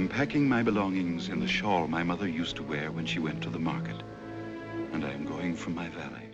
am 0.00 0.08
packing 0.08 0.48
my 0.48 0.62
belongings 0.62 1.28
in 1.28 1.40
the 1.40 1.46
shawl 1.46 1.86
my 1.86 2.02
mother 2.02 2.26
used 2.26 2.56
to 2.56 2.62
wear 2.62 2.90
when 2.90 3.04
she 3.04 3.18
went 3.18 3.42
to 3.42 3.50
the 3.50 3.58
market. 3.58 4.02
And 4.94 5.04
I 5.04 5.10
am 5.10 5.26
going 5.26 5.54
from 5.54 5.74
my 5.74 5.90
valley. 5.90 6.30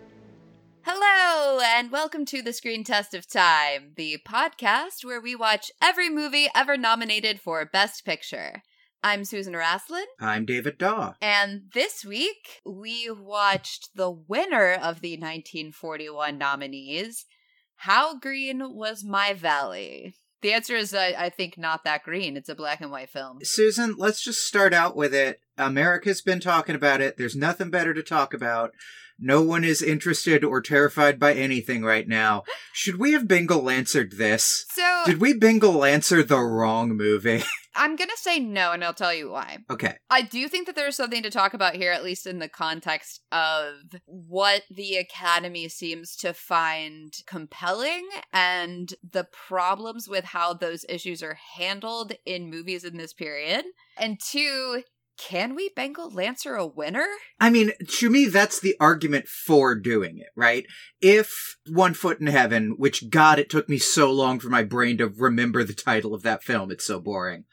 Hello, 0.82 1.58
and 1.60 1.90
welcome 1.90 2.24
to 2.26 2.42
the 2.42 2.52
Screen 2.52 2.84
Test 2.84 3.12
of 3.12 3.26
Time, 3.28 3.90
the 3.96 4.18
podcast 4.24 5.04
where 5.04 5.20
we 5.20 5.34
watch 5.34 5.72
every 5.82 6.08
movie 6.08 6.46
ever 6.54 6.76
nominated 6.76 7.40
for 7.40 7.64
Best 7.64 8.04
Picture. 8.04 8.62
I'm 9.02 9.22
Suzan 9.22 9.60
Raslin, 9.60 10.04
I'm 10.20 10.44
David 10.44 10.78
Daw. 10.78 11.14
and 11.20 11.62
this 11.74 12.04
week 12.04 12.60
we 12.64 13.10
watched 13.10 13.96
the 13.96 14.12
winner 14.12 14.74
of 14.74 15.00
the 15.00 15.14
1941 15.14 16.38
nominees, 16.38 17.26
How 17.74 18.16
Green 18.16 18.76
Was 18.76 19.02
My 19.02 19.32
Valley? 19.32 20.14
The 20.42 20.52
answer 20.52 20.76
is, 20.76 20.92
uh, 20.94 21.12
I 21.16 21.30
think, 21.30 21.56
not 21.56 21.84
that 21.84 22.02
green. 22.02 22.36
It's 22.36 22.48
a 22.48 22.54
black 22.54 22.80
and 22.80 22.90
white 22.90 23.10
film. 23.10 23.40
Suzan, 23.40 23.94
let's 23.96 24.22
just 24.22 24.46
start 24.46 24.74
out 24.74 24.96
with 24.96 25.14
it. 25.14 25.40
America's 25.58 26.22
been 26.22 26.40
talking 26.40 26.74
about 26.74 27.00
it. 27.00 27.16
There's 27.16 27.36
nothing 27.36 27.70
better 27.70 27.94
to 27.94 28.02
talk 28.02 28.34
about. 28.34 28.72
No 29.18 29.40
one 29.40 29.64
is 29.64 29.80
interested 29.80 30.44
or 30.44 30.60
terrified 30.60 31.18
by 31.18 31.32
anything 31.32 31.82
right 31.82 32.06
now. 32.06 32.42
Should 32.74 32.98
we 32.98 33.12
have 33.12 33.26
Bengal 33.26 33.62
Lancered 33.62 34.18
this? 34.18 34.66
So, 34.68 35.02
Did 35.06 35.20
we 35.20 35.32
Bengal 35.32 35.72
Lancer 35.72 36.22
the 36.22 36.38
wrong 36.38 36.90
movie? 36.90 37.42
I'm 37.74 37.96
gonna 37.96 38.12
say 38.16 38.38
no, 38.38 38.72
and 38.72 38.82
I'll 38.82 38.94
tell 38.94 39.12
you 39.14 39.30
why. 39.30 39.58
okay. 39.70 39.96
I 40.08 40.22
do 40.22 40.48
think 40.48 40.66
that 40.66 40.76
there's 40.76 40.96
something 40.96 41.22
to 41.22 41.30
talk 41.30 41.52
about 41.54 41.76
here, 41.76 41.92
at 41.92 42.04
least 42.04 42.26
in 42.26 42.38
the 42.38 42.48
context 42.48 43.20
of 43.30 43.74
what 44.06 44.62
the 44.70 44.96
Academy 44.96 45.68
seems 45.68 46.16
to 46.16 46.32
find 46.32 47.12
compelling 47.26 48.08
and 48.32 48.94
the 49.08 49.24
problems 49.24 50.08
with 50.08 50.24
how 50.24 50.54
those 50.54 50.86
issues 50.88 51.22
are 51.22 51.38
handled 51.56 52.12
in 52.24 52.50
movies 52.50 52.82
in 52.84 52.96
this 52.96 53.12
period. 53.12 53.64
And 53.98 54.18
two, 54.20 54.82
can 55.16 55.54
we 55.54 55.70
Bengal 55.70 56.10
Lancer 56.10 56.54
a 56.54 56.66
winner? 56.66 57.06
I 57.40 57.50
mean, 57.50 57.72
to 57.98 58.10
me, 58.10 58.26
that's 58.26 58.60
the 58.60 58.76
argument 58.78 59.28
for 59.28 59.74
doing 59.74 60.18
it, 60.18 60.28
right? 60.34 60.66
If 61.00 61.56
One 61.68 61.94
Foot 61.94 62.20
in 62.20 62.26
Heaven, 62.26 62.74
which 62.76 63.10
God, 63.10 63.38
it 63.38 63.50
took 63.50 63.68
me 63.68 63.78
so 63.78 64.10
long 64.10 64.38
for 64.38 64.48
my 64.48 64.62
brain 64.62 64.98
to 64.98 65.08
remember 65.08 65.64
the 65.64 65.72
title 65.72 66.14
of 66.14 66.22
that 66.22 66.42
film, 66.42 66.70
it's 66.70 66.86
so 66.86 67.00
boring, 67.00 67.44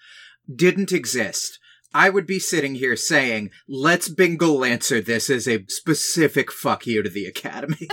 didn't 0.53 0.91
exist, 0.91 1.59
I 1.93 2.09
would 2.09 2.25
be 2.25 2.39
sitting 2.39 2.75
here 2.75 2.95
saying, 2.95 3.51
let's 3.67 4.09
Bengal 4.09 4.57
Lancer 4.57 4.99
this 4.99 5.29
as 5.29 5.47
a 5.47 5.63
specific 5.67 6.51
fuck 6.51 6.87
you 6.87 7.03
to 7.03 7.09
the 7.09 7.25
Academy. 7.25 7.87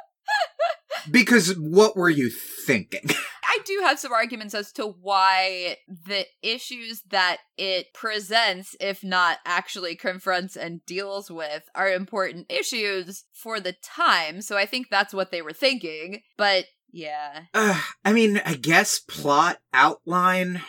because 1.10 1.54
what 1.56 1.96
were 1.96 2.10
you 2.10 2.30
thinking? 2.30 3.10
Do 3.66 3.80
have 3.82 3.98
some 3.98 4.12
arguments 4.12 4.54
as 4.54 4.72
to 4.72 4.86
why 4.86 5.76
the 5.88 6.24
issues 6.40 7.02
that 7.10 7.38
it 7.58 7.92
presents, 7.92 8.76
if 8.80 9.02
not 9.02 9.38
actually 9.44 9.96
confronts 9.96 10.56
and 10.56 10.86
deals 10.86 11.30
with, 11.30 11.64
are 11.74 11.90
important 11.90 12.46
issues 12.48 13.24
for 13.32 13.58
the 13.58 13.74
time. 13.82 14.40
So 14.40 14.56
I 14.56 14.66
think 14.66 14.86
that's 14.88 15.12
what 15.12 15.32
they 15.32 15.42
were 15.42 15.52
thinking. 15.52 16.22
But 16.38 16.66
yeah. 16.92 17.42
Uh, 17.52 17.80
I 18.04 18.12
mean, 18.12 18.40
I 18.46 18.54
guess 18.54 19.00
plot 19.00 19.58
outline. 19.74 20.62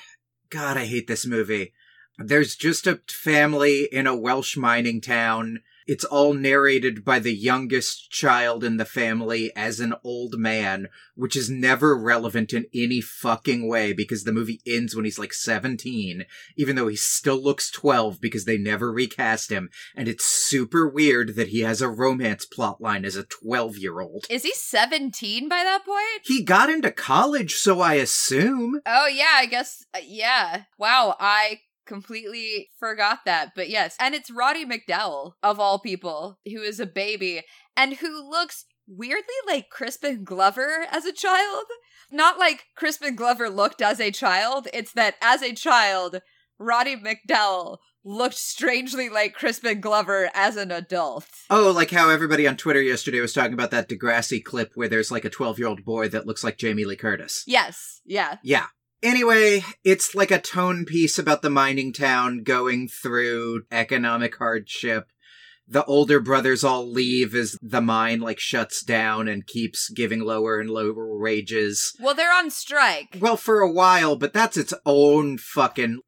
God, 0.50 0.76
I 0.76 0.86
hate 0.86 1.08
this 1.08 1.26
movie. 1.26 1.74
There's 2.18 2.56
just 2.56 2.88
a 2.88 3.02
family 3.08 3.84
in 3.92 4.08
a 4.08 4.16
Welsh 4.18 4.58
mining 4.58 5.02
town. 5.02 5.60
It's 5.88 6.04
all 6.04 6.34
narrated 6.34 7.06
by 7.06 7.20
the 7.20 7.34
youngest 7.34 8.12
child 8.12 8.64
in 8.64 8.76
the 8.76 8.84
family 8.84 9.56
as 9.56 9.80
an 9.80 9.94
old 10.04 10.38
man, 10.38 10.90
which 11.16 11.38
is 11.38 11.50
never 11.50 11.98
relevant 11.98 12.52
in 12.52 12.66
any 12.74 13.00
fucking 13.00 13.68
way 13.68 13.94
because 13.94 14.26
the 14.26 14.34
movie 14.34 14.62
ends 14.68 14.96
when 14.96 15.06
he's 15.06 15.18
like 15.18 15.34
17, 15.34 16.26
even 16.58 16.76
though 16.76 16.90
he 16.90 16.98
still 16.98 17.42
looks 17.42 17.72
12 17.72 18.20
because 18.20 18.44
they 18.44 18.58
never 18.58 18.92
recast 18.92 19.50
him. 19.50 19.70
And 19.96 20.10
it's 20.10 20.26
super 20.26 20.90
weird 20.90 21.36
that 21.36 21.50
he 21.50 21.62
has 21.62 21.82
a 21.82 21.90
romance 21.90 22.46
plotline 22.46 23.06
as 23.06 23.16
a 23.16 23.24
12 23.24 23.78
year 23.78 24.02
old. 24.02 24.26
Is 24.30 24.44
he 24.44 24.52
17 24.54 25.48
by 25.48 25.64
that 25.64 25.86
point? 25.86 26.26
He 26.26 26.44
got 26.44 26.70
into 26.70 26.92
college, 26.92 27.56
so 27.56 27.80
I 27.80 27.94
assume. 27.94 28.82
Oh, 28.86 29.08
yeah, 29.08 29.36
I 29.36 29.46
guess. 29.46 29.86
Uh, 29.94 30.00
yeah. 30.06 30.64
Wow, 30.78 31.16
I 31.18 31.62
completely 31.88 32.70
forgot 32.80 33.20
that. 33.26 33.52
But 33.56 33.70
yes. 33.70 33.96
And 34.00 34.14
it's 34.14 34.30
Roddy 34.30 34.66
McDowall, 34.66 35.34
of 35.42 35.60
all 35.60 35.80
people, 35.80 36.40
who 36.46 36.62
is 36.62 36.80
a 36.80 36.86
baby 36.86 37.42
and 37.76 37.96
who 37.96 38.30
looks 38.30 38.66
weirdly 38.88 39.36
like 39.48 39.70
Crispin 39.70 40.24
Glover 40.24 40.86
as 40.92 41.06
a 41.06 41.14
child. 41.14 41.66
Not 42.12 42.38
like 42.38 42.66
Crispin 42.76 43.16
Glover 43.16 43.50
looked 43.50 43.82
as 43.82 44.00
a 44.00 44.12
child, 44.12 44.68
it's 44.74 44.94
that 44.94 45.16
as 45.22 45.42
a 45.42 45.54
child, 45.54 46.22
Roddy 46.60 46.96
McDowall 46.96 47.78
looked 48.04 48.38
strangely 48.38 49.10
like 49.10 49.34
Crispin 49.34 49.82
Glover 49.82 50.30
as 50.34 50.56
an 50.56 50.72
adult. 50.72 51.28
Oh, 51.50 51.72
like 51.72 51.92
how 51.92 52.10
everybody 52.10 52.48
on 52.48 52.56
Twitter 52.56 52.82
yesterday 52.82 53.20
was 53.20 53.34
talking 53.34 53.54
about 53.54 53.72
that 53.72 53.90
Degrassi 53.90 54.42
clip 54.42 54.72
where 54.76 54.88
there's 54.88 55.12
like 55.12 55.26
a 55.26 55.30
12 55.30 55.60
year 55.60 55.68
old 55.68 55.84
boy 55.84 56.08
that 56.10 56.26
looks 56.26 56.44
like 56.44 56.58
Jamie 56.58 56.86
Lee 56.86 56.96
Curtis. 56.96 57.44
Yes, 57.46 58.02
yeah. 58.06 58.38
Yeah. 58.44 58.68
Anyway, 59.04 59.64
it's 59.84 60.16
like 60.16 60.32
a 60.32 60.42
tone 60.42 60.86
piece 60.86 61.20
about 61.20 61.42
the 61.42 61.50
mining 61.50 61.94
town 61.94 62.44
going 62.44 62.88
through 62.88 63.64
economic 63.72 64.38
hardship. 64.38 65.08
The 65.68 65.84
older 65.84 66.22
brothers 66.22 66.64
all 66.64 66.90
leave 66.90 67.36
as 67.36 67.58
the 67.62 67.82
mine 67.82 68.22
like 68.22 68.40
shuts 68.40 68.82
down 68.82 69.28
and 69.28 69.46
keeps 69.46 69.90
giving 69.90 70.22
lower 70.22 70.60
and 70.60 70.70
lower 70.70 71.18
wages. 71.18 71.94
Well, 72.00 72.16
they're 72.16 72.34
on 72.34 72.50
strike. 72.50 73.18
Well, 73.20 73.36
for 73.36 73.60
a 73.60 73.72
while, 73.72 74.16
but 74.16 74.32
that's 74.34 74.56
its 74.56 74.74
own 74.86 75.38
fucking. 75.38 76.00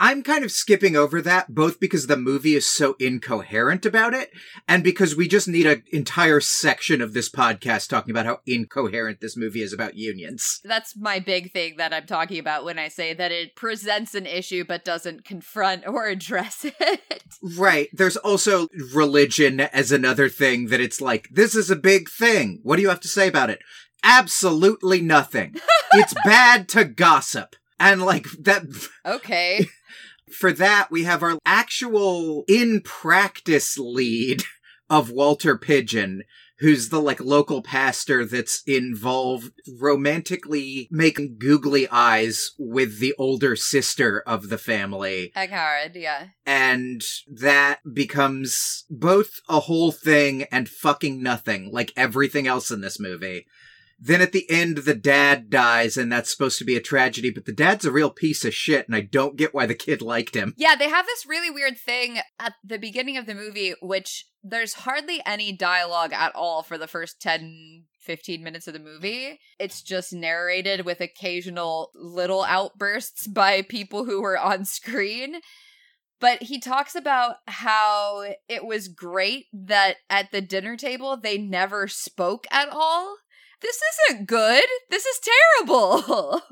I'm 0.00 0.22
kind 0.22 0.44
of 0.44 0.52
skipping 0.52 0.94
over 0.94 1.20
that, 1.22 1.54
both 1.54 1.80
because 1.80 2.06
the 2.06 2.16
movie 2.16 2.54
is 2.54 2.68
so 2.68 2.94
incoherent 3.00 3.84
about 3.84 4.14
it, 4.14 4.30
and 4.68 4.84
because 4.84 5.16
we 5.16 5.26
just 5.26 5.48
need 5.48 5.66
an 5.66 5.82
entire 5.92 6.40
section 6.40 7.02
of 7.02 7.14
this 7.14 7.28
podcast 7.28 7.88
talking 7.88 8.12
about 8.12 8.26
how 8.26 8.40
incoherent 8.46 9.20
this 9.20 9.36
movie 9.36 9.62
is 9.62 9.72
about 9.72 9.96
unions. 9.96 10.60
That's 10.62 10.96
my 10.96 11.18
big 11.18 11.52
thing 11.52 11.78
that 11.78 11.92
I'm 11.92 12.06
talking 12.06 12.38
about 12.38 12.64
when 12.64 12.78
I 12.78 12.88
say 12.88 13.12
that 13.14 13.32
it 13.32 13.56
presents 13.56 14.14
an 14.14 14.26
issue 14.26 14.64
but 14.64 14.84
doesn't 14.84 15.24
confront 15.24 15.86
or 15.86 16.06
address 16.06 16.64
it. 16.80 17.24
Right. 17.42 17.88
There's 17.92 18.16
also 18.16 18.68
religion 18.94 19.60
as 19.60 19.90
another 19.90 20.28
thing 20.28 20.66
that 20.66 20.80
it's 20.80 21.00
like, 21.00 21.28
this 21.30 21.56
is 21.56 21.70
a 21.70 21.76
big 21.76 22.08
thing. 22.08 22.60
What 22.62 22.76
do 22.76 22.82
you 22.82 22.88
have 22.88 23.00
to 23.00 23.08
say 23.08 23.26
about 23.26 23.50
it? 23.50 23.62
Absolutely 24.04 25.00
nothing. 25.00 25.56
it's 25.92 26.14
bad 26.24 26.68
to 26.68 26.84
gossip. 26.84 27.56
And 27.80 28.02
like 28.02 28.26
that. 28.40 28.64
okay. 29.06 29.66
For 30.32 30.52
that, 30.52 30.88
we 30.90 31.04
have 31.04 31.22
our 31.22 31.38
actual 31.44 32.44
in 32.48 32.80
practice 32.82 33.78
lead 33.78 34.42
of 34.90 35.10
Walter 35.10 35.56
Pidgeon, 35.56 36.22
who's 36.58 36.88
the 36.88 37.00
like 37.00 37.20
local 37.20 37.62
pastor 37.62 38.24
that's 38.24 38.62
involved 38.66 39.52
romantically 39.78 40.88
making 40.90 41.36
googly 41.38 41.88
eyes 41.90 42.52
with 42.58 42.98
the 42.98 43.14
older 43.18 43.54
sister 43.54 44.22
of 44.26 44.48
the 44.48 44.58
family. 44.58 45.32
Eghard, 45.36 45.94
yeah. 45.94 46.28
And 46.44 47.02
that 47.28 47.80
becomes 47.92 48.84
both 48.90 49.40
a 49.48 49.60
whole 49.60 49.92
thing 49.92 50.44
and 50.44 50.68
fucking 50.68 51.22
nothing, 51.22 51.70
like 51.72 51.92
everything 51.96 52.46
else 52.46 52.70
in 52.70 52.80
this 52.80 52.98
movie. 52.98 53.46
Then 54.00 54.20
at 54.20 54.30
the 54.30 54.48
end, 54.48 54.78
the 54.78 54.94
dad 54.94 55.50
dies, 55.50 55.96
and 55.96 56.10
that's 56.10 56.30
supposed 56.30 56.58
to 56.58 56.64
be 56.64 56.76
a 56.76 56.80
tragedy, 56.80 57.30
but 57.30 57.46
the 57.46 57.52
dad's 57.52 57.84
a 57.84 57.90
real 57.90 58.10
piece 58.10 58.44
of 58.44 58.54
shit, 58.54 58.86
and 58.86 58.94
I 58.94 59.00
don't 59.00 59.36
get 59.36 59.52
why 59.52 59.66
the 59.66 59.74
kid 59.74 60.00
liked 60.00 60.36
him. 60.36 60.54
Yeah, 60.56 60.76
they 60.76 60.88
have 60.88 61.06
this 61.06 61.26
really 61.26 61.50
weird 61.50 61.76
thing 61.78 62.18
at 62.38 62.54
the 62.62 62.78
beginning 62.78 63.16
of 63.16 63.26
the 63.26 63.34
movie, 63.34 63.74
which 63.82 64.26
there's 64.42 64.74
hardly 64.74 65.20
any 65.26 65.52
dialogue 65.52 66.12
at 66.12 66.34
all 66.36 66.62
for 66.62 66.78
the 66.78 66.86
first 66.86 67.20
10, 67.20 67.86
15 67.98 68.42
minutes 68.42 68.68
of 68.68 68.74
the 68.74 68.78
movie. 68.78 69.40
It's 69.58 69.82
just 69.82 70.12
narrated 70.12 70.84
with 70.84 71.00
occasional 71.00 71.90
little 71.94 72.44
outbursts 72.44 73.26
by 73.26 73.62
people 73.62 74.04
who 74.04 74.22
were 74.22 74.38
on 74.38 74.64
screen. 74.64 75.40
But 76.20 76.44
he 76.44 76.60
talks 76.60 76.94
about 76.94 77.36
how 77.46 78.24
it 78.48 78.64
was 78.64 78.88
great 78.88 79.46
that 79.52 79.96
at 80.10 80.32
the 80.32 80.40
dinner 80.40 80.76
table 80.76 81.16
they 81.16 81.38
never 81.38 81.86
spoke 81.86 82.46
at 82.50 82.68
all. 82.70 83.16
This 83.60 83.80
isn't 84.08 84.26
good. 84.26 84.64
This 84.90 85.04
is 85.04 85.20
terrible. 85.58 86.02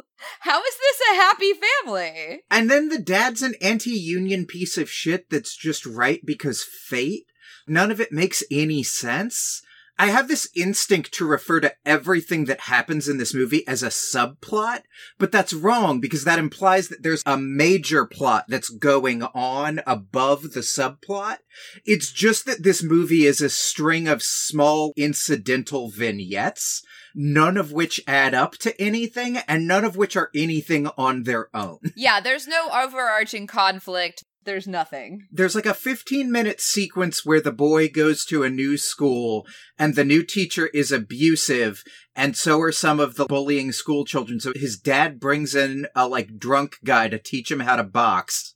How 0.41 0.61
is 0.61 0.75
this 0.81 1.01
a 1.13 1.15
happy 1.15 1.53
family? 1.53 2.43
And 2.51 2.71
then 2.71 2.89
the 2.89 2.99
dad's 2.99 3.43
an 3.43 3.55
anti 3.61 3.91
union 3.91 4.47
piece 4.47 4.77
of 4.77 4.91
shit 4.91 5.31
that's 5.31 5.57
just 5.57 5.87
right 5.87 6.21
because 6.25 6.65
fate. 6.65 7.27
None 7.69 7.91
of 7.91 8.01
it 8.01 8.13
makes 8.13 8.43
any 8.51 8.83
sense. 8.83 9.63
I 9.99 10.09
have 10.09 10.29
this 10.29 10.51
instinct 10.55 11.13
to 11.15 11.27
refer 11.27 11.61
to 11.61 11.75
everything 11.87 12.45
that 12.47 12.61
happens 12.61 13.09
in 13.09 13.17
this 13.17 13.33
movie 13.33 13.67
as 13.67 13.83
a 13.83 13.89
subplot, 13.89 14.83
but 15.19 15.33
that's 15.33 15.55
wrong 15.55 16.01
because 16.01 16.25
that 16.25 16.39
implies 16.39 16.89
that 16.89 17.03
there's 17.03 17.23
a 17.25 17.39
major 17.39 18.05
plot 18.05 18.45
that's 18.49 18.69
going 18.69 19.23
on 19.23 19.81
above 19.87 20.53
the 20.53 20.61
subplot. 20.61 21.39
It's 21.87 22.13
just 22.13 22.45
that 22.45 22.63
this 22.63 22.83
movie 22.83 23.25
is 23.25 23.41
a 23.41 23.49
string 23.49 24.07
of 24.07 24.23
small 24.23 24.93
incidental 24.97 25.89
vignettes 25.89 26.83
none 27.17 27.57
of 27.57 27.73
which 27.73 28.01
add 28.07 28.35
up 28.35 28.53
to 28.59 28.81
anything, 28.81 29.39
and 29.49 29.67
none 29.67 29.85
of 29.85 29.97
which 29.97 30.17
are 30.17 30.31
anything 30.35 30.87
on 30.99 31.25
their 31.25 31.49
own. 31.57 31.79
Yeah, 31.97 32.21
there's 32.21 32.47
no 32.47 32.69
overarching 32.73 33.47
conflict. 33.47 34.23
There's 34.45 34.69
nothing. 34.69 35.23
There's 35.33 35.55
like 35.55 35.67
a 35.67 35.75
15 35.75 36.31
minute 36.31 36.61
sequence 36.61 37.25
where 37.25 37.41
the 37.41 37.53
boy 37.53 37.89
goes 37.89 38.25
to 38.27 38.45
a 38.45 38.51
new 38.51 38.77
school 38.77 39.47
and 39.79 39.95
the 39.95 40.05
new 40.05 40.23
teacher 40.23 40.69
is 40.69 40.93
abusive 40.93 41.83
and 42.15 42.37
so 42.37 42.61
are 42.61 42.71
some 42.71 43.01
of 43.01 43.17
the 43.17 43.27
bullying 43.27 43.73
school 43.73 44.05
children. 44.05 44.39
So 44.39 44.53
his 44.55 44.79
dad 44.79 45.19
brings 45.19 45.55
in 45.55 45.87
a 45.97 46.07
like 46.07 46.39
drunk 46.39 46.77
guy 46.85 47.09
to 47.09 47.19
teach 47.19 47.51
him 47.51 47.61
how 47.61 47.77
to 47.77 47.83
box. 47.83 48.55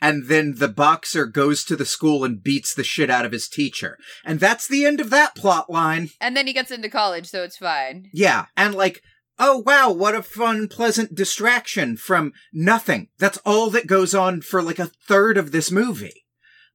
And 0.00 0.28
then 0.28 0.54
the 0.56 0.68
boxer 0.68 1.26
goes 1.26 1.64
to 1.64 1.76
the 1.76 1.84
school 1.84 2.24
and 2.24 2.42
beats 2.42 2.74
the 2.74 2.84
shit 2.84 3.10
out 3.10 3.26
of 3.26 3.32
his 3.32 3.48
teacher. 3.48 3.98
And 4.24 4.40
that's 4.40 4.66
the 4.66 4.84
end 4.84 5.00
of 5.00 5.10
that 5.10 5.34
plot 5.34 5.70
line. 5.70 6.10
And 6.20 6.36
then 6.36 6.46
he 6.46 6.52
gets 6.52 6.70
into 6.70 6.88
college, 6.88 7.28
so 7.28 7.42
it's 7.42 7.58
fine. 7.58 8.08
Yeah. 8.12 8.46
And 8.56 8.74
like, 8.74 9.02
oh 9.38 9.62
wow, 9.64 9.90
what 9.90 10.14
a 10.14 10.22
fun, 10.22 10.68
pleasant 10.68 11.14
distraction 11.14 11.96
from 11.96 12.32
nothing. 12.52 13.08
That's 13.18 13.38
all 13.38 13.70
that 13.70 13.86
goes 13.86 14.14
on 14.14 14.40
for 14.42 14.62
like 14.62 14.78
a 14.78 14.90
third 15.08 15.36
of 15.36 15.52
this 15.52 15.70
movie. 15.70 16.26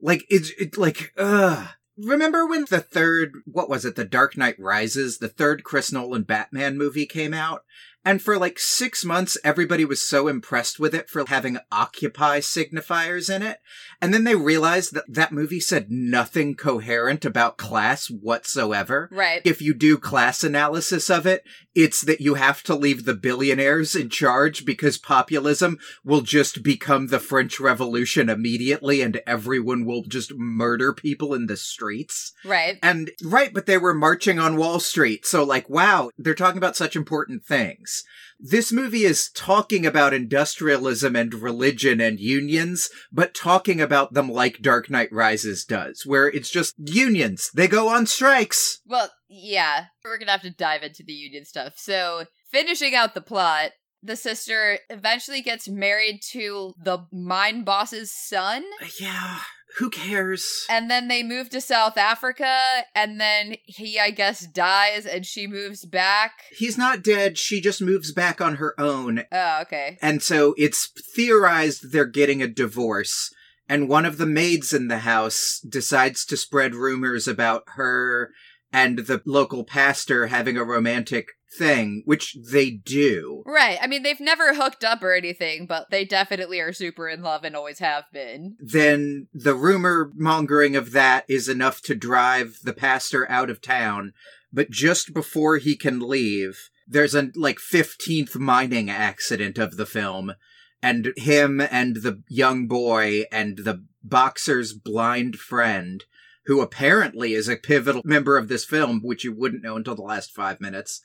Like, 0.01 0.25
it's 0.29 0.51
it, 0.59 0.77
like, 0.77 1.13
ugh. 1.17 1.69
Remember 1.97 2.45
when 2.45 2.65
the 2.69 2.81
third, 2.81 3.31
what 3.45 3.69
was 3.69 3.85
it, 3.85 3.95
The 3.95 4.03
Dark 4.03 4.35
Knight 4.35 4.59
Rises, 4.59 5.19
the 5.19 5.29
third 5.29 5.63
Chris 5.63 5.93
Nolan 5.93 6.23
Batman 6.23 6.77
movie 6.77 7.05
came 7.05 7.33
out? 7.33 7.63
And 8.05 8.21
for 8.21 8.37
like 8.37 8.59
six 8.59 9.03
months, 9.03 9.35
everybody 9.43 9.83
was 9.83 9.99
so 9.99 10.27
impressed 10.27 10.79
with 10.79 10.93
it 10.93 11.09
for 11.09 11.25
having 11.27 11.57
Occupy 11.71 12.39
signifiers 12.39 13.35
in 13.35 13.41
it. 13.41 13.57
And 13.99 14.13
then 14.13 14.23
they 14.25 14.35
realized 14.35 14.93
that 14.93 15.05
that 15.07 15.31
movie 15.31 15.59
said 15.59 15.89
nothing 15.89 16.53
coherent 16.53 17.25
about 17.25 17.57
class 17.57 18.07
whatsoever. 18.07 19.09
Right. 19.11 19.41
If 19.43 19.59
you 19.61 19.73
do 19.73 19.97
class 19.97 20.43
analysis 20.43 21.09
of 21.09 21.25
it, 21.25 21.43
it's 21.73 22.01
that 22.01 22.21
you 22.21 22.35
have 22.35 22.61
to 22.63 22.75
leave 22.75 23.05
the 23.05 23.15
billionaires 23.15 23.95
in 23.95 24.09
charge 24.09 24.65
because 24.65 24.97
populism 24.99 25.79
will 26.03 26.21
just 26.21 26.61
become 26.61 27.07
the 27.07 27.19
French 27.19 27.59
Revolution 27.59 28.29
immediately 28.29 29.01
and 29.01 29.19
everyone 29.25 29.83
will 29.83 30.03
just 30.03 30.33
murder 30.35 30.93
people 30.93 31.33
in 31.33 31.47
the 31.47 31.57
streets. 31.57 32.33
Right. 32.45 32.77
And 32.83 33.11
right, 33.23 33.53
but 33.53 33.65
they 33.65 33.77
were 33.77 33.93
marching 33.95 34.37
on 34.37 34.57
Wall 34.57 34.79
Street. 34.79 35.25
So 35.25 35.43
like, 35.43 35.69
wow, 35.69 36.11
they're 36.17 36.35
talking 36.35 36.59
about 36.59 36.75
such 36.75 36.95
important 36.95 37.43
things. 37.43 37.94
This 38.39 38.71
movie 38.71 39.03
is 39.03 39.29
talking 39.29 39.85
about 39.85 40.13
industrialism 40.13 41.15
and 41.15 41.33
religion 41.33 42.01
and 42.01 42.19
unions, 42.19 42.89
but 43.11 43.33
talking 43.33 43.79
about 43.79 44.13
them 44.13 44.29
like 44.29 44.61
Dark 44.61 44.89
Knight 44.89 45.09
Rises 45.11 45.63
does, 45.63 46.05
where 46.05 46.27
it's 46.27 46.49
just 46.49 46.75
unions. 46.77 47.49
They 47.53 47.67
go 47.67 47.87
on 47.87 48.07
strikes. 48.07 48.81
Well, 48.85 49.09
yeah. 49.29 49.85
We're 50.03 50.17
gonna 50.17 50.31
have 50.31 50.41
to 50.41 50.49
dive 50.49 50.83
into 50.83 51.03
the 51.03 51.13
union 51.13 51.45
stuff. 51.45 51.73
So, 51.77 52.25
finishing 52.51 52.93
out 52.93 53.13
the 53.13 53.21
plot, 53.21 53.71
the 54.03 54.15
sister 54.15 54.79
eventually 54.89 55.41
gets 55.41 55.67
married 55.67 56.19
to 56.31 56.73
the 56.77 57.05
mine 57.11 57.63
boss's 57.63 58.11
son. 58.11 58.63
Uh, 58.81 58.87
yeah, 58.99 59.39
who 59.77 59.89
cares? 59.89 60.65
And 60.69 60.89
then 60.89 61.07
they 61.07 61.23
move 61.23 61.49
to 61.49 61.61
South 61.61 61.97
Africa, 61.97 62.83
and 62.93 63.19
then 63.19 63.55
he, 63.63 63.99
I 63.99 64.11
guess, 64.11 64.45
dies, 64.45 65.05
and 65.05 65.25
she 65.25 65.47
moves 65.47 65.85
back. 65.85 66.31
He's 66.55 66.77
not 66.77 67.03
dead. 67.03 67.37
She 67.37 67.59
just 67.61 67.81
moves 67.81 68.11
back 68.11 68.39
on 68.39 68.55
her 68.55 68.79
own. 68.79 69.23
Oh, 69.31 69.59
okay. 69.63 69.97
And 70.01 70.23
so 70.23 70.55
it's 70.57 70.91
theorized 71.15 71.91
they're 71.91 72.05
getting 72.05 72.41
a 72.41 72.47
divorce. 72.47 73.33
And 73.67 73.89
one 73.89 74.05
of 74.05 74.17
the 74.17 74.27
maids 74.27 74.73
in 74.73 74.87
the 74.87 74.99
house 74.99 75.59
decides 75.67 76.25
to 76.25 76.37
spread 76.37 76.75
rumors 76.75 77.27
about 77.27 77.63
her 77.75 78.31
and 78.71 78.99
the 78.99 79.21
local 79.25 79.63
pastor 79.63 80.27
having 80.27 80.57
a 80.57 80.63
romantic 80.63 81.29
thing, 81.57 82.03
which 82.05 82.37
they 82.51 82.69
do. 82.71 83.43
Right. 83.45 83.77
I 83.81 83.87
mean, 83.87 84.03
they've 84.03 84.19
never 84.19 84.53
hooked 84.53 84.83
up 84.83 85.01
or 85.03 85.13
anything, 85.13 85.65
but 85.65 85.89
they 85.89 86.05
definitely 86.05 86.59
are 86.59 86.73
super 86.73 87.07
in 87.07 87.21
love 87.21 87.43
and 87.43 87.55
always 87.55 87.79
have 87.79 88.05
been. 88.11 88.55
Then 88.59 89.27
the 89.33 89.55
rumor 89.55 90.11
mongering 90.15 90.75
of 90.75 90.91
that 90.91 91.25
is 91.27 91.49
enough 91.49 91.81
to 91.83 91.95
drive 91.95 92.59
the 92.63 92.73
pastor 92.73 93.29
out 93.29 93.49
of 93.49 93.61
town. 93.61 94.13
But 94.51 94.69
just 94.69 95.13
before 95.13 95.57
he 95.57 95.75
can 95.75 95.99
leave, 95.99 96.69
there's 96.87 97.15
a 97.15 97.31
like 97.35 97.57
15th 97.57 98.35
mining 98.37 98.89
accident 98.89 99.57
of 99.57 99.77
the 99.77 99.85
film. 99.85 100.33
And 100.81 101.13
him 101.17 101.59
and 101.59 101.97
the 101.97 102.21
young 102.29 102.67
boy 102.67 103.23
and 103.31 103.57
the 103.59 103.83
boxer's 104.03 104.73
blind 104.73 105.37
friend, 105.37 106.03
who 106.45 106.61
apparently 106.61 107.33
is 107.33 107.49
a 107.49 107.57
pivotal 107.57 108.01
member 108.05 108.37
of 108.37 108.47
this 108.47 108.65
film, 108.65 109.01
which 109.03 109.23
you 109.23 109.33
wouldn't 109.33 109.63
know 109.63 109.75
until 109.75 109.95
the 109.95 110.03
last 110.03 110.31
five 110.31 110.61
minutes, 110.61 111.01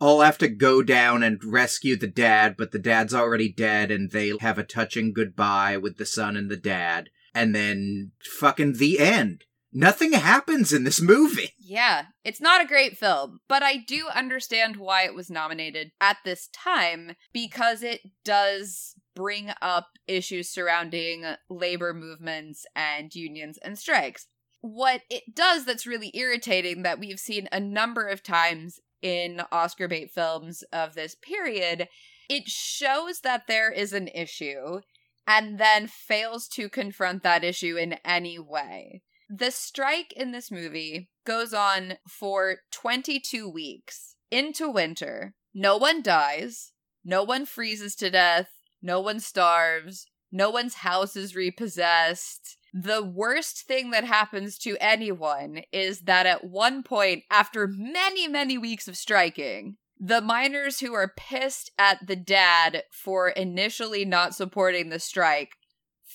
all 0.00 0.20
have 0.20 0.38
to 0.38 0.48
go 0.48 0.82
down 0.82 1.22
and 1.22 1.42
rescue 1.44 1.96
the 1.96 2.06
dad, 2.06 2.56
but 2.58 2.72
the 2.72 2.78
dad's 2.78 3.14
already 3.14 3.52
dead 3.52 3.90
and 3.90 4.10
they 4.10 4.32
have 4.40 4.58
a 4.58 4.64
touching 4.64 5.12
goodbye 5.12 5.76
with 5.76 5.96
the 5.96 6.06
son 6.06 6.36
and 6.36 6.50
the 6.50 6.56
dad. 6.56 7.10
And 7.34 7.54
then 7.54 8.12
fucking 8.22 8.74
the 8.74 9.00
end. 9.00 9.44
Nothing 9.76 10.12
happens 10.12 10.72
in 10.72 10.84
this 10.84 11.00
movie. 11.00 11.50
Yeah, 11.66 12.04
it's 12.24 12.42
not 12.42 12.62
a 12.62 12.68
great 12.68 12.98
film, 12.98 13.40
but 13.48 13.62
I 13.62 13.78
do 13.78 14.06
understand 14.14 14.76
why 14.76 15.04
it 15.04 15.14
was 15.14 15.30
nominated 15.30 15.92
at 15.98 16.18
this 16.22 16.48
time 16.52 17.16
because 17.32 17.82
it 17.82 18.02
does 18.22 18.94
bring 19.16 19.50
up 19.62 19.88
issues 20.06 20.50
surrounding 20.50 21.24
labor 21.48 21.94
movements 21.94 22.66
and 22.76 23.12
unions 23.14 23.58
and 23.64 23.78
strikes. 23.78 24.26
What 24.60 25.00
it 25.08 25.34
does 25.34 25.64
that's 25.64 25.86
really 25.86 26.10
irritating 26.14 26.82
that 26.82 26.98
we've 26.98 27.18
seen 27.18 27.48
a 27.50 27.60
number 27.60 28.08
of 28.08 28.22
times 28.22 28.78
in 29.04 29.42
Oscar 29.52 29.86
bait 29.86 30.10
films 30.10 30.64
of 30.72 30.94
this 30.94 31.14
period, 31.14 31.88
it 32.28 32.48
shows 32.48 33.20
that 33.20 33.46
there 33.46 33.70
is 33.70 33.92
an 33.92 34.08
issue 34.08 34.80
and 35.26 35.60
then 35.60 35.86
fails 35.86 36.48
to 36.48 36.70
confront 36.70 37.22
that 37.22 37.44
issue 37.44 37.76
in 37.76 37.96
any 38.04 38.38
way. 38.38 39.02
The 39.28 39.50
strike 39.50 40.12
in 40.14 40.32
this 40.32 40.50
movie 40.50 41.10
goes 41.26 41.52
on 41.52 41.94
for 42.08 42.58
22 42.72 43.48
weeks 43.48 44.16
into 44.30 44.70
winter. 44.70 45.34
No 45.54 45.76
one 45.76 46.02
dies, 46.02 46.72
no 47.04 47.22
one 47.22 47.44
freezes 47.44 47.94
to 47.96 48.10
death, 48.10 48.48
no 48.82 49.00
one 49.00 49.20
starves, 49.20 50.06
no 50.32 50.50
one's 50.50 50.76
house 50.76 51.14
is 51.14 51.36
repossessed. 51.36 52.56
The 52.76 53.04
worst 53.04 53.68
thing 53.68 53.90
that 53.90 54.02
happens 54.02 54.58
to 54.58 54.76
anyone 54.80 55.62
is 55.72 56.00
that 56.00 56.26
at 56.26 56.42
one 56.42 56.82
point, 56.82 57.22
after 57.30 57.68
many, 57.68 58.26
many 58.26 58.58
weeks 58.58 58.88
of 58.88 58.96
striking, 58.96 59.76
the 59.96 60.20
miners 60.20 60.80
who 60.80 60.92
are 60.92 61.14
pissed 61.16 61.70
at 61.78 62.04
the 62.04 62.16
dad 62.16 62.82
for 62.90 63.28
initially 63.28 64.04
not 64.04 64.34
supporting 64.34 64.88
the 64.88 64.98
strike 64.98 65.50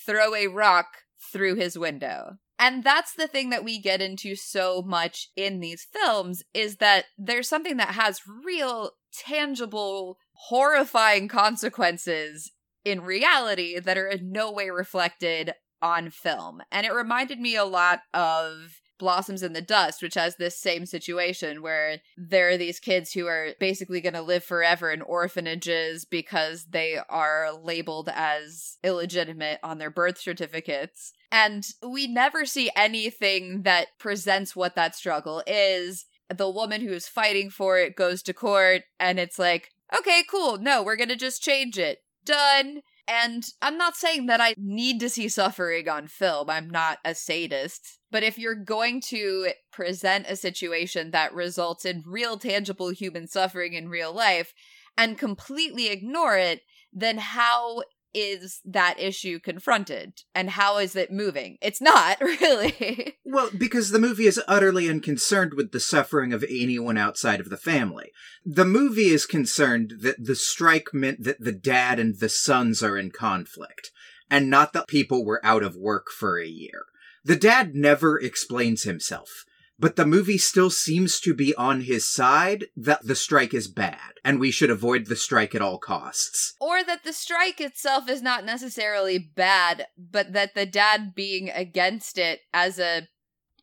throw 0.06 0.34
a 0.34 0.48
rock 0.48 0.98
through 1.32 1.54
his 1.54 1.78
window. 1.78 2.36
And 2.58 2.84
that's 2.84 3.14
the 3.14 3.26
thing 3.26 3.48
that 3.48 3.64
we 3.64 3.80
get 3.80 4.02
into 4.02 4.36
so 4.36 4.82
much 4.82 5.30
in 5.34 5.60
these 5.60 5.86
films 5.90 6.42
is 6.52 6.76
that 6.76 7.06
there's 7.16 7.48
something 7.48 7.78
that 7.78 7.94
has 7.94 8.20
real, 8.44 8.90
tangible, 9.14 10.18
horrifying 10.32 11.26
consequences 11.26 12.52
in 12.84 13.00
reality 13.00 13.80
that 13.80 13.96
are 13.96 14.08
in 14.08 14.30
no 14.30 14.52
way 14.52 14.68
reflected 14.68 15.54
on 15.82 16.10
film. 16.10 16.62
And 16.70 16.86
it 16.86 16.92
reminded 16.92 17.40
me 17.40 17.56
a 17.56 17.64
lot 17.64 18.00
of 18.12 18.80
Blossoms 19.00 19.42
in 19.42 19.54
the 19.54 19.62
Dust, 19.62 20.02
which 20.02 20.14
has 20.14 20.36
this 20.36 20.56
same 20.56 20.84
situation 20.86 21.62
where 21.62 22.00
there 22.16 22.50
are 22.50 22.56
these 22.58 22.78
kids 22.78 23.12
who 23.12 23.26
are 23.26 23.54
basically 23.58 24.00
going 24.00 24.12
to 24.12 24.22
live 24.22 24.44
forever 24.44 24.92
in 24.92 25.00
orphanages 25.00 26.04
because 26.04 26.66
they 26.66 26.98
are 27.08 27.50
labeled 27.50 28.10
as 28.14 28.76
illegitimate 28.84 29.58
on 29.62 29.78
their 29.78 29.90
birth 29.90 30.18
certificates. 30.18 31.14
And 31.32 31.66
we 31.82 32.06
never 32.06 32.44
see 32.44 32.70
anything 32.76 33.62
that 33.62 33.86
presents 33.98 34.54
what 34.54 34.76
that 34.76 34.94
struggle 34.94 35.42
is. 35.46 36.04
The 36.28 36.50
woman 36.50 36.82
who 36.82 36.92
is 36.92 37.08
fighting 37.08 37.50
for 37.50 37.78
it 37.78 37.96
goes 37.96 38.22
to 38.24 38.34
court, 38.34 38.82
and 39.00 39.18
it's 39.18 39.38
like, 39.38 39.70
okay, 39.98 40.22
cool, 40.30 40.58
no, 40.58 40.82
we're 40.82 40.96
going 40.96 41.08
to 41.08 41.16
just 41.16 41.42
change 41.42 41.78
it. 41.78 42.02
Done. 42.24 42.82
And 43.12 43.44
I'm 43.60 43.76
not 43.76 43.96
saying 43.96 44.26
that 44.26 44.40
I 44.40 44.54
need 44.56 45.00
to 45.00 45.10
see 45.10 45.28
suffering 45.28 45.88
on 45.88 46.06
film. 46.06 46.48
I'm 46.48 46.70
not 46.70 46.98
a 47.04 47.12
sadist. 47.12 47.98
But 48.12 48.22
if 48.22 48.38
you're 48.38 48.54
going 48.54 49.00
to 49.08 49.48
present 49.72 50.26
a 50.28 50.36
situation 50.36 51.10
that 51.10 51.34
results 51.34 51.84
in 51.84 52.04
real 52.06 52.38
tangible 52.38 52.90
human 52.90 53.26
suffering 53.26 53.72
in 53.72 53.88
real 53.88 54.12
life 54.12 54.54
and 54.96 55.18
completely 55.18 55.88
ignore 55.88 56.38
it, 56.38 56.60
then 56.92 57.18
how 57.18 57.82
is 58.14 58.60
that 58.64 58.98
issue 58.98 59.38
confronted 59.38 60.22
and 60.34 60.50
how 60.50 60.78
is 60.78 60.96
it 60.96 61.12
moving? 61.12 61.58
It's 61.60 61.80
not 61.80 62.20
really. 62.20 63.14
Well, 63.24 63.50
because 63.56 63.90
the 63.90 63.98
movie 63.98 64.26
is 64.26 64.40
utterly 64.48 64.88
unconcerned 64.88 65.54
with 65.54 65.72
the 65.72 65.80
suffering 65.80 66.32
of 66.32 66.44
anyone 66.48 66.98
outside 66.98 67.40
of 67.40 67.50
the 67.50 67.56
family. 67.56 68.10
The 68.44 68.64
movie 68.64 69.08
is 69.08 69.26
concerned 69.26 69.94
that 70.00 70.24
the 70.24 70.36
strike 70.36 70.88
meant 70.92 71.24
that 71.24 71.40
the 71.40 71.52
dad 71.52 71.98
and 71.98 72.18
the 72.18 72.28
sons 72.28 72.82
are 72.82 72.98
in 72.98 73.10
conflict, 73.10 73.90
and 74.30 74.50
not 74.50 74.72
that 74.72 74.88
people 74.88 75.24
were 75.24 75.44
out 75.44 75.62
of 75.62 75.76
work 75.76 76.10
for 76.10 76.38
a 76.38 76.46
year. 76.46 76.84
The 77.24 77.36
dad 77.36 77.74
never 77.74 78.18
explains 78.18 78.84
himself. 78.84 79.44
But 79.80 79.96
the 79.96 80.06
movie 80.06 80.38
still 80.38 80.70
seems 80.70 81.18
to 81.20 81.34
be 81.34 81.54
on 81.54 81.80
his 81.80 82.06
side 82.06 82.66
that 82.76 83.06
the 83.06 83.14
strike 83.14 83.54
is 83.54 83.66
bad 83.66 84.12
and 84.22 84.38
we 84.38 84.50
should 84.50 84.70
avoid 84.70 85.06
the 85.06 85.16
strike 85.16 85.54
at 85.54 85.62
all 85.62 85.78
costs. 85.78 86.54
Or 86.60 86.84
that 86.84 87.02
the 87.02 87.14
strike 87.14 87.60
itself 87.60 88.08
is 88.08 88.20
not 88.20 88.44
necessarily 88.44 89.18
bad, 89.18 89.86
but 89.96 90.34
that 90.34 90.54
the 90.54 90.66
dad 90.66 91.14
being 91.14 91.48
against 91.48 92.18
it 92.18 92.40
as 92.52 92.78
a 92.78 93.08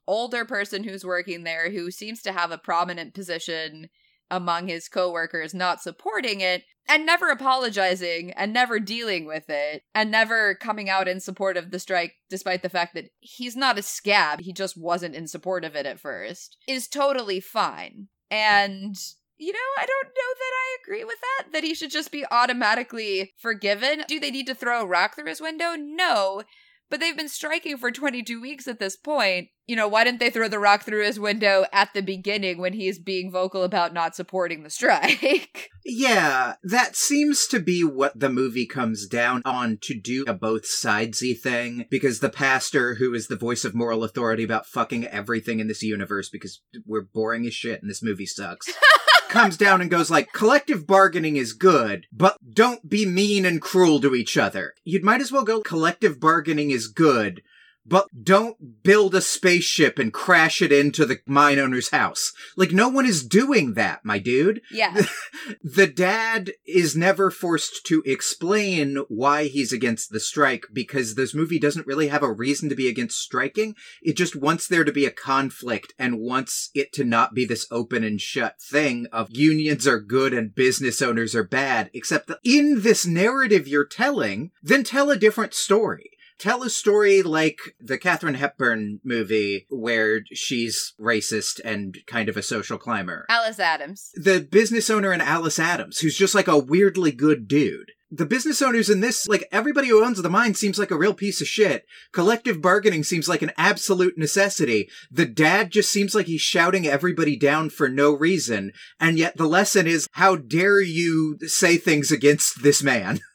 older 0.08 0.44
person 0.44 0.84
who's 0.84 1.06
working 1.06 1.44
there 1.44 1.70
who 1.70 1.92
seems 1.92 2.22
to 2.24 2.32
have 2.32 2.52
a 2.52 2.58
prominent 2.58 3.14
position 3.14 3.90
among 4.30 4.68
his 4.68 4.88
coworkers 4.88 5.54
not 5.54 5.82
supporting 5.82 6.42
it 6.42 6.64
and 6.90 7.06
never 7.06 7.30
apologizing 7.30 8.32
and 8.32 8.54
never 8.54 8.80
dealing 8.80 9.26
with 9.26 9.50
it 9.50 9.84
and 9.94 10.10
never 10.10 10.56
coming 10.56 10.90
out 10.90 11.08
in 11.08 11.20
support 11.20 11.58
of 11.58 11.72
the 11.72 11.80
strike 11.80 12.14
despite 12.30 12.62
the 12.62 12.70
fact 12.70 12.94
that 12.94 13.10
he's 13.20 13.56
not 13.56 13.78
a 13.78 13.82
scab 13.82 14.42
he 14.42 14.54
just 14.54 14.78
wasn't 14.78 15.16
in 15.16 15.28
support 15.28 15.64
of 15.66 15.76
it 15.76 15.86
at 15.86 16.00
first 16.00 16.58
is 16.68 16.88
totally 16.88 17.40
fine 17.40 18.08
and 18.30 18.96
you 19.38 19.54
know, 19.54 19.60
I 19.78 19.86
don't 19.86 20.08
know 20.08 20.34
that 20.40 20.52
I 20.54 20.78
agree 20.82 21.04
with 21.04 21.20
that, 21.22 21.54
that 21.54 21.64
he 21.64 21.76
should 21.76 21.92
just 21.92 22.12
be 22.12 22.26
automatically 22.32 23.34
forgiven. 23.38 24.04
Do 24.08 24.20
they 24.20 24.32
need 24.32 24.48
to 24.48 24.56
throw 24.56 24.82
a 24.82 24.86
rock 24.88 25.16
through 25.16 25.28
his 25.28 25.42
window? 25.42 25.76
No. 25.78 26.42
But 26.90 27.00
they've 27.00 27.18
been 27.18 27.30
striking 27.30 27.78
for 27.78 27.92
22 27.92 28.42
weeks 28.42 28.68
at 28.68 28.80
this 28.80 28.96
point. 28.96 29.50
You 29.66 29.76
know, 29.76 29.90
why 29.90 30.06
didn't 30.06 30.22
they 30.22 30.30
throw 30.30 30.48
the 30.48 30.60
rock 30.60 30.84
through 30.84 31.04
his 31.04 31.20
window 31.20 31.66
at 31.74 31.94
the 31.94 32.02
beginning 32.02 32.60
when 32.60 32.72
he's 32.72 32.98
being 32.98 33.30
vocal 33.30 33.64
about 33.64 33.94
not 33.94 34.16
supporting 34.16 34.64
the 34.64 34.70
strike? 34.70 35.70
Yeah, 35.90 36.56
that 36.64 36.98
seems 36.98 37.48
to 37.48 37.62
be 37.62 37.82
what 37.82 38.20
the 38.20 38.28
movie 38.28 38.66
comes 38.66 39.08
down 39.08 39.42
on 39.46 39.78
to 39.84 39.98
do 39.98 40.26
a 40.28 40.34
both 40.34 40.64
sidesy 40.64 41.40
thing 41.40 41.86
because 41.90 42.20
the 42.20 42.30
pastor, 42.30 42.96
who 42.96 43.14
is 43.14 43.30
the 43.30 43.38
voice 43.38 43.64
of 43.64 43.74
moral 43.74 44.04
authority 44.04 44.44
about 44.44 44.66
fucking 44.66 45.08
everything 45.08 45.62
in 45.62 45.70
this 45.70 45.82
universe 45.82 46.30
because 46.30 46.62
we're 46.86 47.04
boring 47.04 47.46
as 47.46 47.54
shit 47.54 47.82
and 47.82 47.90
this 47.90 48.04
movie 48.04 48.26
sucks. 48.26 48.68
comes 49.30 49.58
down 49.58 49.82
and 49.82 49.90
goes 49.90 50.10
like, 50.10 50.34
collective 50.34 50.88
bargaining 50.88 51.36
is 51.36 51.54
good, 51.54 52.08
but 52.12 52.38
don't 52.54 52.90
be 52.90 53.06
mean 53.06 53.46
and 53.46 53.62
cruel 53.62 54.00
to 54.02 54.16
each 54.16 54.38
other. 54.38 54.74
You'd 54.84 55.04
might 55.04 55.22
as 55.22 55.32
well 55.32 55.44
go 55.44 55.62
collective 55.62 56.20
bargaining 56.20 56.72
is 56.72 56.88
good, 56.88 57.42
but 57.88 58.08
don't 58.24 58.84
build 58.84 59.16
a 59.16 59.22
spaceship 59.22 59.98
and 59.98 60.12
crash 60.12 60.62
it 60.62 60.72
into 60.72 61.06
the 61.06 61.20
mine 61.26 61.58
owner's 61.58 61.90
house. 61.90 62.34
Like, 62.58 62.72
no 62.72 62.90
one 62.90 63.06
is 63.06 63.26
doing 63.26 63.74
that, 63.76 64.02
my 64.04 64.20
dude. 64.20 64.62
Yeah. 64.70 65.02
the 65.64 65.88
dad 65.88 66.52
is 66.66 66.96
never 66.96 67.32
forced 67.32 67.86
to 67.86 68.04
explain 68.06 68.98
why 69.08 69.46
he's 69.46 69.72
against 69.72 70.12
the 70.12 70.20
strike 70.20 70.66
because 70.74 71.16
this 71.16 71.34
movie 71.34 71.60
doesn't 71.60 71.88
really 71.88 72.10
have 72.10 72.24
a 72.24 72.32
reason 72.32 72.68
to 72.70 72.76
be 72.76 72.90
against 72.90 73.20
striking. 73.20 73.76
It 74.02 74.18
just 74.18 74.36
wants 74.36 74.68
there 74.68 74.84
to 74.84 74.92
be 74.92 75.06
a 75.06 75.12
conflict 75.12 75.94
and 75.98 76.20
wants 76.20 76.70
it 76.74 76.92
to 76.94 77.06
not 77.06 77.34
be 77.34 77.46
this 77.46 77.66
open 77.72 78.04
and 78.04 78.20
shut 78.20 78.62
thing 78.62 79.08
of 79.14 79.32
unions 79.32 79.88
are 79.88 80.00
good 80.00 80.34
and 80.34 80.54
business 80.54 81.02
owners 81.02 81.34
are 81.34 81.44
bad, 81.44 81.90
except 81.94 82.28
that 82.28 82.40
in 82.44 82.82
this 82.82 83.06
narrative 83.06 83.68
you're 83.68 83.86
telling, 83.86 84.52
then 84.62 84.84
tell 84.84 85.10
a 85.10 85.18
different 85.18 85.54
story 85.54 86.12
tell 86.40 86.64
a 86.64 86.70
story 86.70 87.22
like 87.22 87.60
the 87.80 87.98
Katharine 87.98 88.36
Hepburn 88.36 89.00
movie 89.04 89.66
where 89.70 90.22
she's 90.34 90.94
racist 91.00 91.60
and 91.64 91.98
kind 92.08 92.30
of 92.30 92.38
a 92.38 92.44
social 92.44 92.78
climber. 92.78 93.26
Alice 93.30 93.60
Adams. 93.60 94.12
The 94.16 94.42
business 94.42 94.90
owner 94.90 95.14
in 95.14 95.22
Alice 95.22 95.60
Adams, 95.60 96.00
who's 96.00 96.18
just 96.18 96.36
like 96.36 96.48
a 96.48 96.58
weirdly 96.58 97.12
good 97.12 97.48
dude. 97.48 97.92
The 98.10 98.26
business 98.26 98.62
owners 98.62 98.90
in 98.90 99.02
this, 99.02 99.28
like 99.28 99.50
everybody 99.52 99.90
who 99.90 100.04
owns 100.04 100.22
the 100.22 100.30
mine 100.30 100.54
seems 100.54 100.80
like 100.80 100.92
a 100.92 100.98
real 100.98 101.14
piece 101.14 101.42
of 101.42 101.48
shit. 101.48 101.86
Collective 102.14 102.62
bargaining 102.62 103.04
seems 103.04 103.28
like 103.28 103.42
an 103.42 103.52
absolute 103.58 104.18
necessity. 104.18 104.90
The 105.12 105.26
dad 105.26 105.72
just 105.72 105.92
seems 105.92 106.16
like 106.16 106.28
he's 106.28 106.40
shouting 106.40 106.88
everybody 106.88 107.36
down 107.36 107.70
for 107.70 107.90
no 107.90 108.14
reason. 108.14 108.72
And 108.98 109.18
yet 109.18 109.36
the 109.36 109.48
lesson 109.48 109.88
is, 109.88 110.08
how 110.14 110.38
dare 110.38 110.80
you 110.80 111.38
say 111.48 111.76
things 111.76 112.10
against 112.10 112.64
this 112.64 112.82
man? 112.82 113.20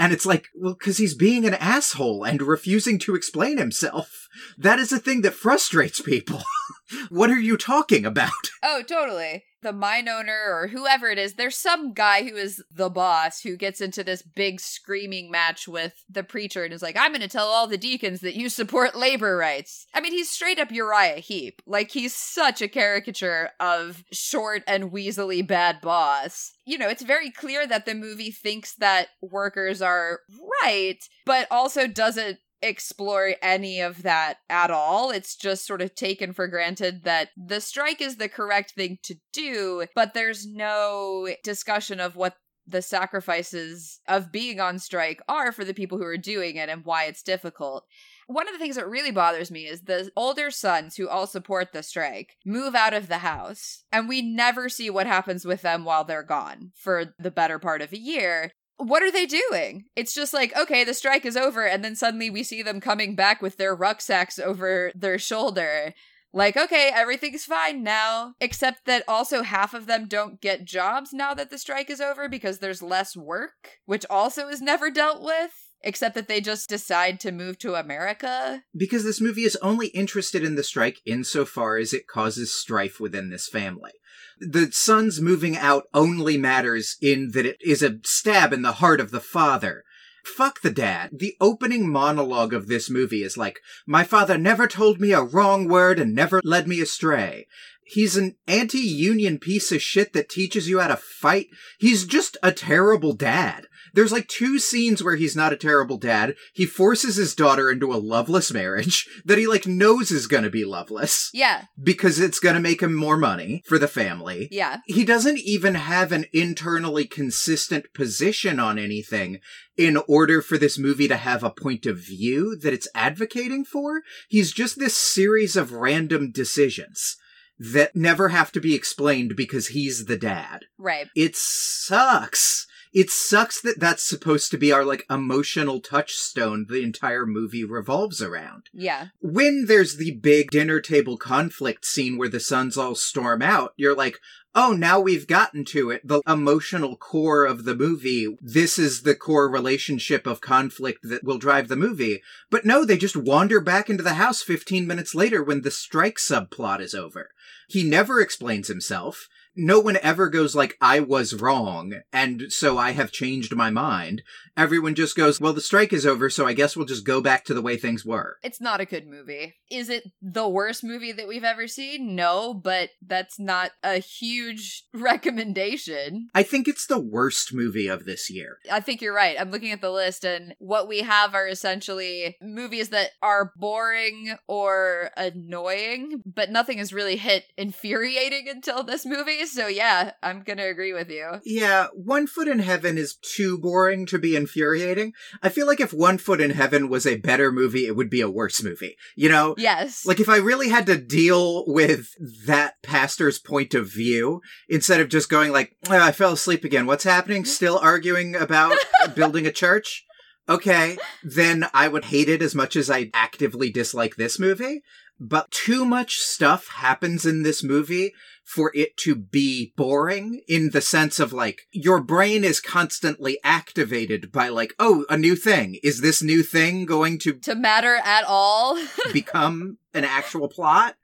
And 0.00 0.14
it's 0.14 0.24
like, 0.24 0.48
well, 0.54 0.72
because 0.72 0.96
he's 0.96 1.12
being 1.12 1.44
an 1.44 1.52
asshole 1.52 2.24
and 2.24 2.40
refusing 2.40 2.98
to 3.00 3.14
explain 3.14 3.58
himself. 3.58 4.28
That 4.56 4.78
is 4.78 4.92
a 4.92 4.98
thing 4.98 5.20
that 5.20 5.34
frustrates 5.34 6.00
people. 6.00 6.42
what 7.08 7.30
are 7.30 7.40
you 7.40 7.56
talking 7.56 8.04
about? 8.04 8.30
Oh, 8.62 8.82
totally 8.82 9.44
the 9.62 9.72
mine 9.72 10.08
owner 10.08 10.38
or 10.48 10.68
whoever 10.68 11.08
it 11.08 11.18
is, 11.18 11.34
there's 11.34 11.56
some 11.56 11.92
guy 11.92 12.22
who 12.22 12.36
is 12.36 12.62
the 12.70 12.88
boss 12.88 13.40
who 13.42 13.56
gets 13.56 13.80
into 13.80 14.02
this 14.02 14.22
big 14.22 14.60
screaming 14.60 15.30
match 15.30 15.68
with 15.68 16.04
the 16.08 16.22
preacher 16.22 16.64
and 16.64 16.72
is 16.72 16.82
like, 16.82 16.96
I'm 16.98 17.12
going 17.12 17.20
to 17.20 17.28
tell 17.28 17.46
all 17.46 17.66
the 17.66 17.76
deacons 17.76 18.20
that 18.20 18.36
you 18.36 18.48
support 18.48 18.96
labor 18.96 19.36
rights. 19.36 19.86
I 19.94 20.00
mean, 20.00 20.12
he's 20.12 20.30
straight 20.30 20.58
up 20.58 20.72
Uriah 20.72 21.20
Heep. 21.20 21.62
Like, 21.66 21.90
he's 21.90 22.14
such 22.14 22.62
a 22.62 22.68
caricature 22.68 23.50
of 23.60 24.04
short 24.12 24.62
and 24.66 24.90
weaselly 24.90 25.46
bad 25.46 25.80
boss. 25.80 26.52
You 26.64 26.78
know, 26.78 26.88
it's 26.88 27.02
very 27.02 27.30
clear 27.30 27.66
that 27.66 27.86
the 27.86 27.94
movie 27.94 28.30
thinks 28.30 28.74
that 28.76 29.08
workers 29.20 29.82
are 29.82 30.20
right, 30.62 30.98
but 31.26 31.46
also 31.50 31.86
doesn't 31.86 32.38
explore 32.62 33.34
any 33.42 33.80
of 33.80 34.02
that 34.02 34.38
at 34.48 34.70
all. 34.70 35.10
It's 35.10 35.36
just 35.36 35.66
sort 35.66 35.82
of 35.82 35.94
taken 35.94 36.32
for 36.32 36.46
granted 36.48 37.04
that 37.04 37.30
the 37.36 37.60
strike 37.60 38.00
is 38.00 38.16
the 38.16 38.28
correct 38.28 38.72
thing 38.72 38.98
to 39.04 39.16
do, 39.32 39.86
but 39.94 40.14
there's 40.14 40.46
no 40.46 41.28
discussion 41.42 42.00
of 42.00 42.16
what 42.16 42.36
the 42.66 42.82
sacrifices 42.82 44.00
of 44.06 44.30
being 44.30 44.60
on 44.60 44.78
strike 44.78 45.20
are 45.28 45.50
for 45.52 45.64
the 45.64 45.74
people 45.74 45.98
who 45.98 46.04
are 46.04 46.16
doing 46.16 46.56
it 46.56 46.68
and 46.68 46.84
why 46.84 47.04
it's 47.04 47.22
difficult. 47.22 47.84
One 48.26 48.46
of 48.46 48.52
the 48.52 48.58
things 48.58 48.76
that 48.76 48.88
really 48.88 49.10
bothers 49.10 49.50
me 49.50 49.66
is 49.66 49.82
the 49.82 50.10
older 50.16 50.52
sons 50.52 50.94
who 50.96 51.08
all 51.08 51.26
support 51.26 51.72
the 51.72 51.82
strike 51.82 52.36
move 52.46 52.76
out 52.76 52.94
of 52.94 53.08
the 53.08 53.18
house, 53.18 53.82
and 53.90 54.08
we 54.08 54.22
never 54.22 54.68
see 54.68 54.88
what 54.88 55.08
happens 55.08 55.44
with 55.44 55.62
them 55.62 55.84
while 55.84 56.04
they're 56.04 56.22
gone 56.22 56.70
for 56.76 57.14
the 57.18 57.32
better 57.32 57.58
part 57.58 57.82
of 57.82 57.92
a 57.92 57.98
year 57.98 58.52
what 58.80 59.02
are 59.02 59.12
they 59.12 59.26
doing? 59.26 59.84
It's 59.94 60.14
just 60.14 60.32
like, 60.32 60.56
okay, 60.56 60.84
the 60.84 60.94
strike 60.94 61.24
is 61.24 61.36
over, 61.36 61.66
and 61.66 61.84
then 61.84 61.94
suddenly 61.94 62.30
we 62.30 62.42
see 62.42 62.62
them 62.62 62.80
coming 62.80 63.14
back 63.14 63.42
with 63.42 63.56
their 63.56 63.74
rucksacks 63.74 64.38
over 64.38 64.90
their 64.94 65.18
shoulder. 65.18 65.94
Like, 66.32 66.56
okay, 66.56 66.90
everything's 66.94 67.44
fine 67.44 67.82
now. 67.82 68.34
Except 68.40 68.86
that 68.86 69.02
also 69.08 69.42
half 69.42 69.74
of 69.74 69.86
them 69.86 70.06
don't 70.06 70.40
get 70.40 70.64
jobs 70.64 71.12
now 71.12 71.34
that 71.34 71.50
the 71.50 71.58
strike 71.58 71.90
is 71.90 72.00
over 72.00 72.28
because 72.28 72.58
there's 72.58 72.82
less 72.82 73.16
work, 73.16 73.78
which 73.84 74.06
also 74.08 74.48
is 74.48 74.62
never 74.62 74.90
dealt 74.90 75.22
with 75.22 75.52
except 75.82 76.14
that 76.14 76.28
they 76.28 76.40
just 76.40 76.68
decide 76.68 77.18
to 77.18 77.32
move 77.32 77.58
to 77.58 77.74
America. 77.74 78.62
Because 78.76 79.02
this 79.02 79.20
movie 79.20 79.44
is 79.44 79.56
only 79.62 79.88
interested 79.88 80.44
in 80.44 80.54
the 80.54 80.62
strike 80.62 80.98
insofar 81.06 81.78
as 81.78 81.94
it 81.94 82.06
causes 82.06 82.52
strife 82.52 83.00
within 83.00 83.30
this 83.30 83.48
family 83.48 83.92
the 84.40 84.70
son's 84.72 85.20
moving 85.20 85.56
out 85.56 85.84
only 85.94 86.36
matters 86.36 86.96
in 87.00 87.30
that 87.32 87.46
it 87.46 87.58
is 87.60 87.82
a 87.82 87.98
stab 88.04 88.52
in 88.52 88.62
the 88.62 88.72
heart 88.72 89.00
of 89.00 89.10
the 89.10 89.20
father. 89.20 89.84
Fuck 90.24 90.60
the 90.60 90.70
dad. 90.70 91.10
The 91.12 91.36
opening 91.40 91.90
monologue 91.90 92.52
of 92.52 92.66
this 92.66 92.90
movie 92.90 93.22
is 93.22 93.36
like, 93.36 93.60
my 93.86 94.04
father 94.04 94.36
never 94.36 94.66
told 94.66 95.00
me 95.00 95.12
a 95.12 95.22
wrong 95.22 95.68
word 95.68 95.98
and 95.98 96.14
never 96.14 96.40
led 96.44 96.68
me 96.68 96.80
astray. 96.80 97.46
He's 97.84 98.16
an 98.16 98.36
anti-union 98.46 99.38
piece 99.38 99.72
of 99.72 99.82
shit 99.82 100.12
that 100.12 100.28
teaches 100.28 100.68
you 100.68 100.78
how 100.78 100.88
to 100.88 100.96
fight. 100.96 101.48
He's 101.78 102.04
just 102.04 102.36
a 102.42 102.52
terrible 102.52 103.14
dad. 103.14 103.66
There's 103.94 104.12
like 104.12 104.28
two 104.28 104.58
scenes 104.58 105.02
where 105.02 105.16
he's 105.16 105.36
not 105.36 105.52
a 105.52 105.56
terrible 105.56 105.96
dad. 105.96 106.34
He 106.52 106.66
forces 106.66 107.16
his 107.16 107.34
daughter 107.34 107.70
into 107.70 107.92
a 107.92 107.96
loveless 107.96 108.52
marriage 108.52 109.08
that 109.24 109.38
he 109.38 109.46
like 109.46 109.66
knows 109.66 110.10
is 110.10 110.26
gonna 110.26 110.50
be 110.50 110.64
loveless. 110.64 111.30
Yeah. 111.32 111.64
Because 111.82 112.18
it's 112.18 112.40
gonna 112.40 112.60
make 112.60 112.82
him 112.82 112.94
more 112.94 113.16
money 113.16 113.62
for 113.66 113.78
the 113.78 113.88
family. 113.88 114.48
Yeah. 114.50 114.78
He 114.86 115.04
doesn't 115.04 115.38
even 115.38 115.74
have 115.74 116.12
an 116.12 116.26
internally 116.32 117.06
consistent 117.06 117.92
position 117.94 118.60
on 118.60 118.78
anything 118.78 119.40
in 119.76 119.96
order 120.08 120.42
for 120.42 120.58
this 120.58 120.78
movie 120.78 121.08
to 121.08 121.16
have 121.16 121.42
a 121.42 121.50
point 121.50 121.86
of 121.86 121.98
view 121.98 122.56
that 122.62 122.72
it's 122.72 122.88
advocating 122.94 123.64
for. 123.64 124.02
He's 124.28 124.52
just 124.52 124.78
this 124.78 124.96
series 124.96 125.56
of 125.56 125.72
random 125.72 126.30
decisions 126.30 127.16
that 127.58 127.94
never 127.94 128.30
have 128.30 128.50
to 128.52 128.60
be 128.60 128.74
explained 128.74 129.36
because 129.36 129.68
he's 129.68 130.06
the 130.06 130.16
dad. 130.16 130.64
Right. 130.78 131.08
It 131.14 131.36
sucks 131.36 132.66
it 132.92 133.10
sucks 133.10 133.60
that 133.60 133.78
that's 133.78 134.02
supposed 134.02 134.50
to 134.50 134.58
be 134.58 134.72
our 134.72 134.84
like 134.84 135.04
emotional 135.08 135.80
touchstone 135.80 136.66
the 136.68 136.82
entire 136.82 137.26
movie 137.26 137.64
revolves 137.64 138.20
around. 138.20 138.64
Yeah. 138.72 139.08
When 139.20 139.66
there's 139.66 139.96
the 139.96 140.12
big 140.12 140.50
dinner 140.50 140.80
table 140.80 141.16
conflict 141.16 141.84
scene 141.84 142.18
where 142.18 142.28
the 142.28 142.40
sons 142.40 142.76
all 142.76 142.94
storm 142.94 143.42
out, 143.42 143.74
you're 143.76 143.96
like, 143.96 144.18
oh, 144.54 144.72
now 144.72 144.98
we've 144.98 145.26
gotten 145.28 145.64
to 145.64 145.90
it. 145.90 146.06
The 146.06 146.20
emotional 146.26 146.96
core 146.96 147.44
of 147.44 147.64
the 147.64 147.76
movie. 147.76 148.36
This 148.40 148.78
is 148.78 149.02
the 149.02 149.14
core 149.14 149.48
relationship 149.48 150.26
of 150.26 150.40
conflict 150.40 151.00
that 151.04 151.22
will 151.22 151.38
drive 151.38 151.68
the 151.68 151.76
movie. 151.76 152.22
But 152.50 152.64
no, 152.64 152.84
they 152.84 152.96
just 152.96 153.16
wander 153.16 153.60
back 153.60 153.88
into 153.88 154.02
the 154.02 154.14
house 154.14 154.42
15 154.42 154.86
minutes 154.86 155.14
later 155.14 155.42
when 155.42 155.62
the 155.62 155.70
strike 155.70 156.16
subplot 156.16 156.80
is 156.80 156.94
over. 156.94 157.30
He 157.68 157.84
never 157.84 158.20
explains 158.20 158.66
himself 158.66 159.28
no 159.60 159.78
one 159.78 159.98
ever 160.02 160.28
goes 160.28 160.54
like, 160.54 160.76
I 160.80 161.00
was 161.00 161.34
wrong, 161.34 161.94
and 162.12 162.46
so 162.48 162.78
I 162.78 162.92
have 162.92 163.12
changed 163.12 163.54
my 163.54 163.70
mind. 163.70 164.22
Everyone 164.56 164.94
just 164.94 165.16
goes, 165.16 165.40
well, 165.40 165.52
the 165.52 165.60
strike 165.60 165.92
is 165.92 166.06
over, 166.06 166.30
so 166.30 166.46
I 166.46 166.54
guess 166.54 166.76
we'll 166.76 166.86
just 166.86 167.04
go 167.04 167.20
back 167.20 167.44
to 167.44 167.54
the 167.54 167.62
way 167.62 167.76
things 167.76 168.04
were. 168.04 168.38
It's 168.42 168.60
not 168.60 168.80
a 168.80 168.86
good 168.86 169.06
movie. 169.06 169.54
Is 169.70 169.88
it 169.90 170.10
the 170.20 170.48
worst 170.48 170.82
movie 170.82 171.12
that 171.12 171.28
we've 171.28 171.44
ever 171.44 171.68
seen? 171.68 172.14
No, 172.16 172.54
but 172.54 172.90
that's 173.06 173.38
not 173.38 173.72
a 173.82 173.98
huge 173.98 174.84
recommendation. 174.94 176.28
I 176.34 176.42
think 176.42 176.66
it's 176.66 176.86
the 176.86 176.98
worst 176.98 177.52
movie 177.54 177.86
of 177.86 178.06
this 178.06 178.30
year. 178.30 178.58
I 178.70 178.80
think 178.80 179.02
you're 179.02 179.14
right. 179.14 179.36
I'm 179.38 179.50
looking 179.50 179.72
at 179.72 179.82
the 179.82 179.90
list, 179.90 180.24
and 180.24 180.54
what 180.58 180.88
we 180.88 181.00
have 181.00 181.34
are 181.34 181.46
essentially 181.46 182.36
movies 182.40 182.88
that 182.88 183.10
are 183.22 183.52
boring 183.56 184.36
or 184.46 185.10
annoying, 185.16 186.22
but 186.24 186.50
nothing 186.50 186.78
has 186.78 186.92
really 186.92 187.16
hit 187.16 187.44
infuriating 187.58 188.48
until 188.50 188.82
this 188.82 189.04
movie. 189.04 189.49
So, 189.50 189.66
yeah, 189.66 190.12
I'm 190.22 190.42
to 190.44 190.62
agree 190.62 190.92
with 190.92 191.10
you. 191.10 191.40
Yeah, 191.44 191.88
One 191.94 192.26
Foot 192.26 192.48
in 192.48 192.60
Heaven 192.60 192.96
is 192.96 193.16
too 193.16 193.58
boring 193.58 194.06
to 194.06 194.18
be 194.18 194.36
infuriating. 194.36 195.12
I 195.42 195.48
feel 195.48 195.66
like 195.66 195.80
if 195.80 195.92
One 195.92 196.18
Foot 196.18 196.40
in 196.40 196.50
Heaven 196.50 196.88
was 196.88 197.06
a 197.06 197.16
better 197.16 197.50
movie, 197.50 197.86
it 197.86 197.96
would 197.96 198.10
be 198.10 198.20
a 198.20 198.30
worse 198.30 198.62
movie. 198.62 198.96
You 199.16 199.28
know? 199.28 199.54
Yes. 199.58 200.06
Like 200.06 200.20
if 200.20 200.28
I 200.28 200.36
really 200.36 200.68
had 200.68 200.86
to 200.86 200.96
deal 200.96 201.64
with 201.66 202.14
that 202.46 202.74
pastor's 202.82 203.38
point 203.38 203.74
of 203.74 203.90
view, 203.90 204.40
instead 204.68 205.00
of 205.00 205.08
just 205.08 205.28
going 205.28 205.52
like, 205.52 205.76
oh, 205.88 205.98
I 205.98 206.12
fell 206.12 206.32
asleep 206.32 206.64
again. 206.64 206.86
What's 206.86 207.04
happening? 207.04 207.42
Mm-hmm. 207.42 207.50
Still 207.50 207.78
arguing 207.78 208.36
about 208.36 208.76
building 209.14 209.46
a 209.46 209.52
church? 209.52 210.04
Okay, 210.48 210.98
then 211.22 211.66
I 211.72 211.86
would 211.86 212.06
hate 212.06 212.28
it 212.28 212.42
as 212.42 212.54
much 212.54 212.74
as 212.74 212.90
I 212.90 213.10
actively 213.14 213.70
dislike 213.70 214.16
this 214.16 214.38
movie. 214.38 214.82
But 215.20 215.50
too 215.50 215.84
much 215.84 216.16
stuff 216.16 216.68
happens 216.68 217.26
in 217.26 217.42
this 217.42 217.62
movie 217.62 218.14
for 218.50 218.72
it 218.74 218.96
to 218.96 219.14
be 219.14 219.72
boring 219.76 220.42
in 220.48 220.70
the 220.70 220.80
sense 220.80 221.20
of 221.20 221.32
like, 221.32 221.68
your 221.70 222.00
brain 222.00 222.42
is 222.42 222.60
constantly 222.60 223.38
activated 223.44 224.32
by 224.32 224.48
like, 224.48 224.74
oh, 224.80 225.06
a 225.08 225.16
new 225.16 225.36
thing. 225.36 225.78
Is 225.84 226.00
this 226.00 226.20
new 226.20 226.42
thing 226.42 226.84
going 226.84 227.20
to 227.20 227.34
to 227.34 227.54
matter 227.54 228.00
at 228.04 228.24
all? 228.26 228.76
become 229.12 229.78
an 229.94 230.04
actual 230.04 230.48
plot? 230.48 230.96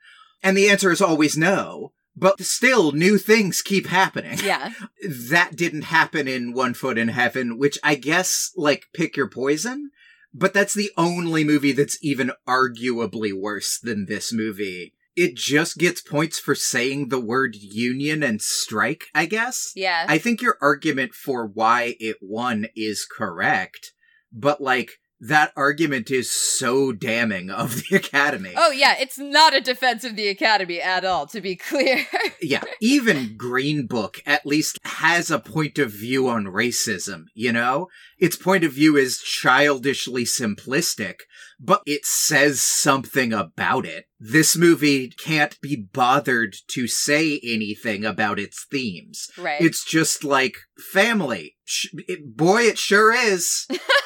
And 0.42 0.56
the 0.56 0.68
answer 0.68 0.90
is 0.90 1.00
always 1.00 1.36
no. 1.36 1.92
But 2.16 2.40
still, 2.40 2.90
new 2.90 3.16
things 3.16 3.62
keep 3.62 3.86
happening. 3.86 4.40
yeah. 4.42 4.72
That 5.30 5.54
didn't 5.54 5.82
happen 5.82 6.26
in 6.26 6.52
One 6.52 6.74
Foot 6.74 6.98
in 6.98 7.08
Heaven, 7.08 7.58
which 7.58 7.78
I 7.84 7.94
guess, 7.94 8.50
like, 8.56 8.86
pick 8.92 9.16
your 9.16 9.28
poison. 9.28 9.90
But 10.34 10.52
that's 10.52 10.74
the 10.74 10.90
only 10.96 11.44
movie 11.44 11.72
that's 11.72 11.98
even 12.02 12.32
arguably 12.48 13.32
worse 13.32 13.78
than 13.78 14.06
this 14.06 14.32
movie. 14.32 14.94
It 15.16 15.34
just 15.34 15.78
gets 15.78 16.02
points 16.02 16.38
for 16.38 16.54
saying 16.54 17.08
the 17.08 17.20
word 17.20 17.56
union 17.56 18.22
and 18.22 18.42
strike, 18.42 19.06
I 19.14 19.24
guess. 19.26 19.72
Yeah. 19.74 20.04
I 20.08 20.18
think 20.18 20.42
your 20.42 20.58
argument 20.60 21.14
for 21.14 21.46
why 21.46 21.96
it 21.98 22.18
won 22.20 22.66
is 22.76 23.06
correct, 23.10 23.92
but 24.30 24.60
like, 24.60 24.98
that 25.20 25.52
argument 25.56 26.10
is 26.10 26.30
so 26.30 26.92
damning 26.92 27.50
of 27.50 27.76
the 27.76 27.96
Academy. 27.96 28.52
Oh 28.56 28.70
yeah, 28.70 28.96
it's 28.98 29.18
not 29.18 29.54
a 29.54 29.60
defense 29.60 30.04
of 30.04 30.16
the 30.16 30.28
Academy 30.28 30.80
at 30.80 31.04
all, 31.04 31.26
to 31.28 31.40
be 31.40 31.56
clear. 31.56 32.06
yeah, 32.42 32.62
even 32.80 33.36
Green 33.36 33.86
Book 33.86 34.20
at 34.26 34.46
least 34.46 34.78
has 34.84 35.30
a 35.30 35.38
point 35.38 35.78
of 35.78 35.90
view 35.90 36.28
on 36.28 36.44
racism, 36.44 37.24
you 37.34 37.52
know? 37.52 37.88
Its 38.18 38.36
point 38.36 38.64
of 38.64 38.72
view 38.72 38.96
is 38.96 39.20
childishly 39.20 40.24
simplistic, 40.24 41.20
but 41.60 41.82
it 41.86 42.04
says 42.04 42.62
something 42.62 43.32
about 43.32 43.84
it. 43.84 44.06
This 44.18 44.56
movie 44.56 45.08
can't 45.08 45.60
be 45.60 45.76
bothered 45.76 46.56
to 46.68 46.86
say 46.86 47.40
anything 47.42 48.04
about 48.04 48.38
its 48.38 48.64
themes. 48.70 49.30
right. 49.36 49.60
It's 49.60 49.84
just 49.84 50.24
like 50.24 50.56
family. 50.92 51.56
Sh- 51.64 51.88
it, 52.08 52.36
boy, 52.36 52.62
it 52.62 52.78
sure 52.78 53.12
is. 53.12 53.66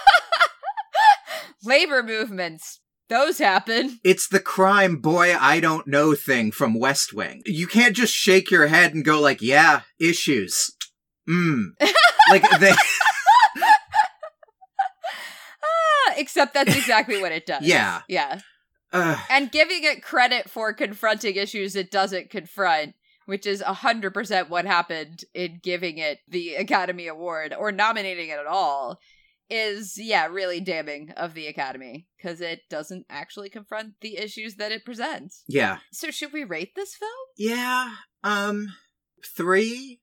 Labor 1.65 2.03
movements. 2.03 2.81
Those 3.09 3.39
happen. 3.39 3.99
It's 4.05 4.29
the 4.29 4.39
crime 4.41 4.97
boy 4.99 5.35
I 5.39 5.59
don't 5.59 5.87
know 5.89 6.15
thing 6.15 6.53
from 6.53 6.79
West 6.79 7.13
Wing. 7.13 7.43
You 7.45 7.67
can't 7.67 7.97
just 7.97 8.15
shake 8.15 8.51
your 8.53 8.69
head 8.69 8.95
and 8.95 9.05
go 9.05 9.21
like, 9.21 9.43
yeah, 9.43 9.81
issues. 9.99 10.71
Mm. 11.29 11.71
like 12.31 12.49
they 12.61 12.73
Ah, 15.63 16.15
except 16.17 16.55
that's 16.55 16.77
exactly 16.77 17.21
what 17.21 17.33
it 17.33 17.47
does. 17.47 17.63
Yeah. 17.63 18.03
Yeah. 18.09 18.41
uh, 18.93 19.21
And 19.29 19.51
giving 19.51 19.85
it 19.85 20.03
credit 20.03 20.49
for 20.49 20.73
confronting 20.73 21.37
issues 21.37 21.77
it 21.77 21.91
doesn't 21.91 22.31
confront, 22.31 22.95
which 23.27 23.47
is 23.47 23.63
100% 23.63 24.49
what 24.49 24.65
happened 24.67 25.25
in 25.35 25.61
giving 25.63 25.99
it 25.99 26.19
the 26.29 26.55
Academy 26.55 27.07
Award 27.09 27.55
or 27.59 27.73
nominating 27.73 28.29
it 28.29 28.39
at 28.39 28.47
all, 28.47 28.99
is, 29.51 29.99
yeah, 29.99 30.27
really 30.27 30.61
damning 30.61 31.11
of 31.17 31.35
the 31.35 31.47
Academy 31.47 32.07
because 32.17 32.41
it 32.41 32.61
doesn't 32.71 33.07
actually 33.11 33.51
confront 33.51 33.95
the 34.01 34.17
issues 34.17 34.57
that 34.57 34.73
it 34.73 34.85
presents. 34.85 35.45
yeah. 35.49 35.79
So, 35.93 36.11
should 36.11 36.33
we 36.33 36.45
rate 36.45 36.75
this 36.77 36.95
film? 36.95 37.11
Yeah. 37.37 37.95
Um 38.23 38.69
3 39.37 40.01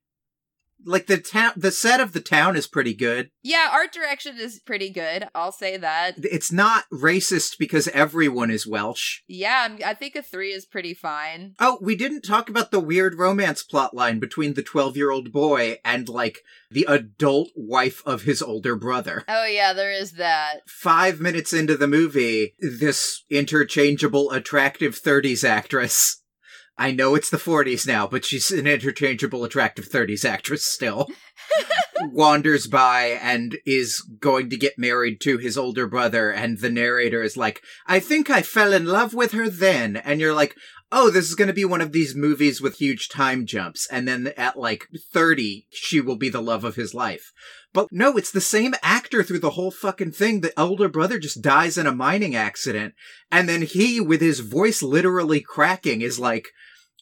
like 0.84 1.06
the 1.06 1.18
town 1.18 1.52
the 1.56 1.70
set 1.70 2.00
of 2.00 2.12
the 2.12 2.20
town 2.20 2.56
is 2.56 2.66
pretty 2.66 2.94
good. 2.94 3.30
Yeah, 3.42 3.68
art 3.72 3.92
direction 3.92 4.36
is 4.38 4.60
pretty 4.60 4.90
good. 4.90 5.26
I'll 5.34 5.52
say 5.52 5.76
that. 5.76 6.14
It's 6.18 6.52
not 6.52 6.84
racist 6.92 7.58
because 7.58 7.88
everyone 7.88 8.50
is 8.50 8.66
Welsh. 8.66 9.20
Yeah, 9.26 9.62
I'm- 9.62 9.78
I 9.84 9.94
think 9.94 10.14
a 10.16 10.22
three 10.22 10.52
is 10.52 10.66
pretty 10.66 10.94
fine. 10.94 11.54
Oh, 11.58 11.78
we 11.80 11.96
didn't 11.96 12.22
talk 12.22 12.48
about 12.48 12.70
the 12.70 12.80
weird 12.80 13.14
romance 13.18 13.64
plotline 13.64 14.20
between 14.20 14.54
the 14.54 14.62
12-year-old 14.62 15.32
boy 15.32 15.78
and 15.84 16.08
like 16.08 16.40
the 16.70 16.84
adult 16.88 17.48
wife 17.56 18.02
of 18.06 18.22
his 18.22 18.42
older 18.42 18.76
brother. 18.76 19.24
Oh, 19.28 19.46
yeah, 19.46 19.72
there 19.72 19.90
is 19.92 20.12
that. 20.12 20.60
five 20.68 21.20
minutes 21.20 21.52
into 21.52 21.76
the 21.76 21.88
movie, 21.88 22.54
this 22.58 23.24
interchangeable, 23.30 24.30
attractive 24.30 24.94
30s 25.00 25.42
actress. 25.48 26.22
I 26.78 26.92
know 26.92 27.16
it's 27.16 27.28
the 27.28 27.36
40s 27.36 27.86
now, 27.86 28.06
but 28.06 28.24
she's 28.24 28.52
an 28.52 28.68
interchangeable, 28.68 29.44
attractive 29.44 29.88
30s 29.88 30.24
actress 30.24 30.64
still. 30.64 31.08
wanders 32.12 32.66
by 32.66 33.18
and 33.20 33.58
is 33.66 34.00
going 34.20 34.50
to 34.50 34.56
get 34.56 34.78
married 34.78 35.20
to 35.22 35.38
his 35.38 35.58
older 35.58 35.86
brother, 35.86 36.30
and 36.30 36.58
the 36.58 36.70
narrator 36.70 37.22
is 37.22 37.36
like, 37.36 37.62
I 37.86 38.00
think 38.00 38.30
I 38.30 38.42
fell 38.42 38.72
in 38.72 38.86
love 38.86 39.14
with 39.14 39.32
her 39.32 39.48
then. 39.48 39.96
And 39.96 40.20
you're 40.20 40.34
like, 40.34 40.54
oh, 40.90 41.10
this 41.10 41.28
is 41.28 41.34
going 41.34 41.48
to 41.48 41.54
be 41.54 41.64
one 41.64 41.80
of 41.80 41.92
these 41.92 42.14
movies 42.14 42.60
with 42.60 42.76
huge 42.76 43.08
time 43.08 43.46
jumps. 43.46 43.86
And 43.90 44.08
then 44.08 44.32
at 44.36 44.58
like 44.58 44.88
30, 45.12 45.66
she 45.70 46.00
will 46.00 46.16
be 46.16 46.28
the 46.28 46.42
love 46.42 46.64
of 46.64 46.76
his 46.76 46.94
life. 46.94 47.32
But 47.72 47.88
no, 47.90 48.16
it's 48.16 48.30
the 48.30 48.40
same 48.40 48.74
actor 48.82 49.22
through 49.22 49.40
the 49.40 49.50
whole 49.50 49.70
fucking 49.70 50.12
thing. 50.12 50.40
The 50.40 50.58
older 50.58 50.88
brother 50.88 51.18
just 51.18 51.42
dies 51.42 51.76
in 51.76 51.86
a 51.86 51.94
mining 51.94 52.34
accident. 52.34 52.94
And 53.30 53.48
then 53.48 53.62
he, 53.62 54.00
with 54.00 54.20
his 54.20 54.40
voice 54.40 54.82
literally 54.82 55.40
cracking, 55.40 56.00
is 56.00 56.18
like, 56.18 56.48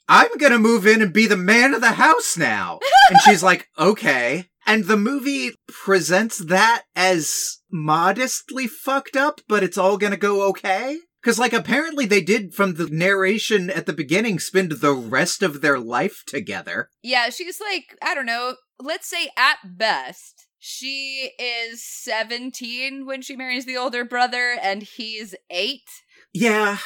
I'm 0.08 0.36
gonna 0.38 0.58
move 0.58 0.86
in 0.86 1.02
and 1.02 1.12
be 1.12 1.26
the 1.26 1.36
man 1.36 1.74
of 1.74 1.80
the 1.80 1.92
house 1.92 2.36
now. 2.36 2.80
and 3.10 3.20
she's 3.20 3.42
like, 3.42 3.68
okay. 3.78 4.48
And 4.66 4.84
the 4.84 4.96
movie 4.96 5.52
presents 5.68 6.38
that 6.38 6.82
as 6.96 7.58
modestly 7.70 8.66
fucked 8.66 9.16
up, 9.16 9.40
but 9.48 9.62
it's 9.62 9.78
all 9.78 9.96
gonna 9.96 10.16
go 10.16 10.48
okay. 10.48 10.98
Cause 11.26 11.40
like 11.40 11.52
apparently 11.52 12.06
they 12.06 12.20
did 12.20 12.54
from 12.54 12.74
the 12.74 12.86
narration 12.86 13.68
at 13.68 13.86
the 13.86 13.92
beginning 13.92 14.38
spend 14.38 14.70
the 14.70 14.92
rest 14.92 15.42
of 15.42 15.60
their 15.60 15.76
life 15.76 16.22
together. 16.24 16.88
Yeah, 17.02 17.30
she's 17.30 17.58
like, 17.60 17.98
I 18.00 18.14
don't 18.14 18.26
know, 18.26 18.54
let's 18.78 19.10
say 19.10 19.30
at 19.36 19.56
best, 19.64 20.46
she 20.60 21.32
is 21.36 21.82
17 21.84 23.06
when 23.06 23.22
she 23.22 23.34
marries 23.34 23.66
the 23.66 23.76
older 23.76 24.04
brother 24.04 24.56
and 24.62 24.84
he's 24.84 25.34
8. 25.50 25.80
Yeah. 26.32 26.78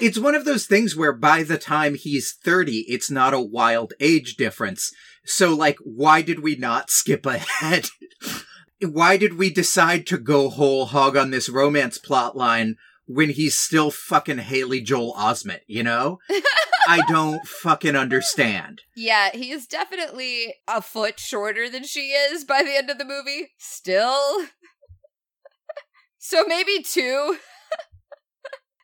It's 0.00 0.16
one 0.16 0.36
of 0.36 0.44
those 0.44 0.66
things 0.66 0.94
where 0.94 1.12
by 1.12 1.42
the 1.42 1.58
time 1.58 1.96
he's 1.96 2.38
30, 2.44 2.84
it's 2.86 3.10
not 3.10 3.34
a 3.34 3.40
wild 3.40 3.94
age 3.98 4.36
difference. 4.36 4.92
So, 5.24 5.56
like, 5.56 5.78
why 5.82 6.22
did 6.22 6.40
we 6.40 6.54
not 6.54 6.88
skip 6.88 7.26
ahead? 7.26 7.88
why 8.80 9.16
did 9.16 9.38
we 9.38 9.52
decide 9.52 10.06
to 10.06 10.18
go 10.18 10.50
whole 10.50 10.86
hog 10.86 11.16
on 11.16 11.32
this 11.32 11.48
romance 11.48 11.98
plot 11.98 12.36
line 12.36 12.76
when 13.14 13.30
he's 13.30 13.58
still 13.58 13.90
fucking 13.90 14.38
Haley 14.38 14.80
Joel 14.80 15.14
Osment, 15.14 15.60
you 15.66 15.82
know? 15.82 16.18
I 16.88 17.02
don't 17.08 17.46
fucking 17.46 17.94
understand. 17.94 18.82
Yeah, 18.96 19.30
he 19.32 19.50
is 19.52 19.66
definitely 19.66 20.54
a 20.66 20.82
foot 20.82 21.20
shorter 21.20 21.68
than 21.68 21.84
she 21.84 22.10
is 22.10 22.44
by 22.44 22.62
the 22.62 22.76
end 22.76 22.90
of 22.90 22.98
the 22.98 23.04
movie. 23.04 23.50
Still. 23.58 24.46
so 26.18 26.44
maybe 26.46 26.82
two. 26.82 27.36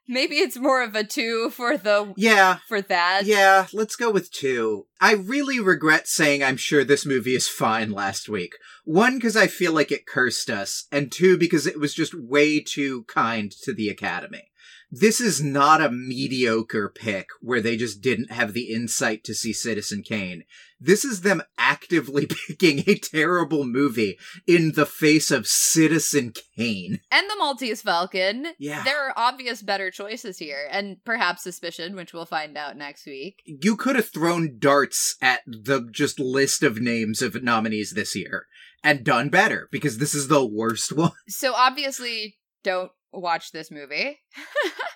Maybe 0.08 0.36
it's 0.36 0.56
more 0.56 0.82
of 0.82 0.94
a 0.94 1.04
two 1.04 1.50
for 1.50 1.76
the 1.76 2.12
Yeah, 2.16 2.58
for 2.66 2.80
that. 2.82 3.26
Yeah, 3.26 3.66
let's 3.72 3.96
go 3.96 4.10
with 4.10 4.32
two. 4.32 4.86
I 5.00 5.12
really 5.12 5.60
regret 5.60 6.08
saying 6.08 6.42
I'm 6.42 6.56
sure 6.56 6.82
this 6.82 7.06
movie 7.06 7.34
is 7.34 7.48
fine 7.48 7.92
last 7.92 8.28
week. 8.28 8.54
One, 8.84 9.16
because 9.16 9.36
I 9.36 9.46
feel 9.46 9.72
like 9.72 9.92
it 9.92 10.06
cursed 10.06 10.50
us, 10.50 10.86
and 10.90 11.12
two, 11.12 11.36
because 11.36 11.66
it 11.66 11.78
was 11.78 11.94
just 11.94 12.14
way 12.14 12.60
too 12.60 13.04
kind 13.04 13.52
to 13.62 13.72
the 13.72 13.88
Academy. 13.88 14.50
This 14.90 15.20
is 15.20 15.42
not 15.42 15.82
a 15.82 15.90
mediocre 15.90 16.88
pick 16.88 17.28
where 17.40 17.60
they 17.60 17.76
just 17.76 18.00
didn't 18.00 18.32
have 18.32 18.54
the 18.54 18.72
insight 18.72 19.22
to 19.24 19.34
see 19.34 19.52
Citizen 19.52 20.02
Kane. 20.02 20.44
This 20.80 21.04
is 21.04 21.20
them 21.20 21.42
actively 21.58 22.26
picking 22.46 22.84
a 22.86 22.94
terrible 22.94 23.64
movie 23.64 24.18
in 24.46 24.72
the 24.72 24.86
face 24.86 25.30
of 25.30 25.46
Citizen 25.46 26.32
Kane. 26.56 27.00
And 27.10 27.28
the 27.28 27.36
Maltese 27.38 27.82
Falcon. 27.82 28.48
Yeah. 28.58 28.82
There 28.84 29.08
are 29.08 29.12
obvious 29.16 29.62
better 29.62 29.90
choices 29.90 30.38
here, 30.38 30.68
and 30.70 30.96
perhaps 31.04 31.42
Suspicion, 31.42 31.94
which 31.94 32.12
we'll 32.12 32.24
find 32.24 32.56
out 32.56 32.76
next 32.76 33.06
week. 33.06 33.42
You 33.44 33.76
could 33.76 33.96
have 33.96 34.08
thrown 34.08 34.58
darts 34.58 35.16
at 35.20 35.40
the 35.46 35.88
just 35.90 36.18
list 36.18 36.62
of 36.62 36.80
names 36.80 37.20
of 37.20 37.42
nominees 37.42 37.92
this 37.92 38.14
year 38.14 38.46
and 38.82 39.04
done 39.04 39.28
better 39.28 39.68
because 39.70 39.98
this 39.98 40.14
is 40.14 40.28
the 40.28 40.46
worst 40.46 40.92
one. 40.96 41.12
So 41.28 41.54
obviously, 41.54 42.38
don't 42.62 42.90
watch 43.12 43.52
this 43.52 43.70
movie. 43.70 44.18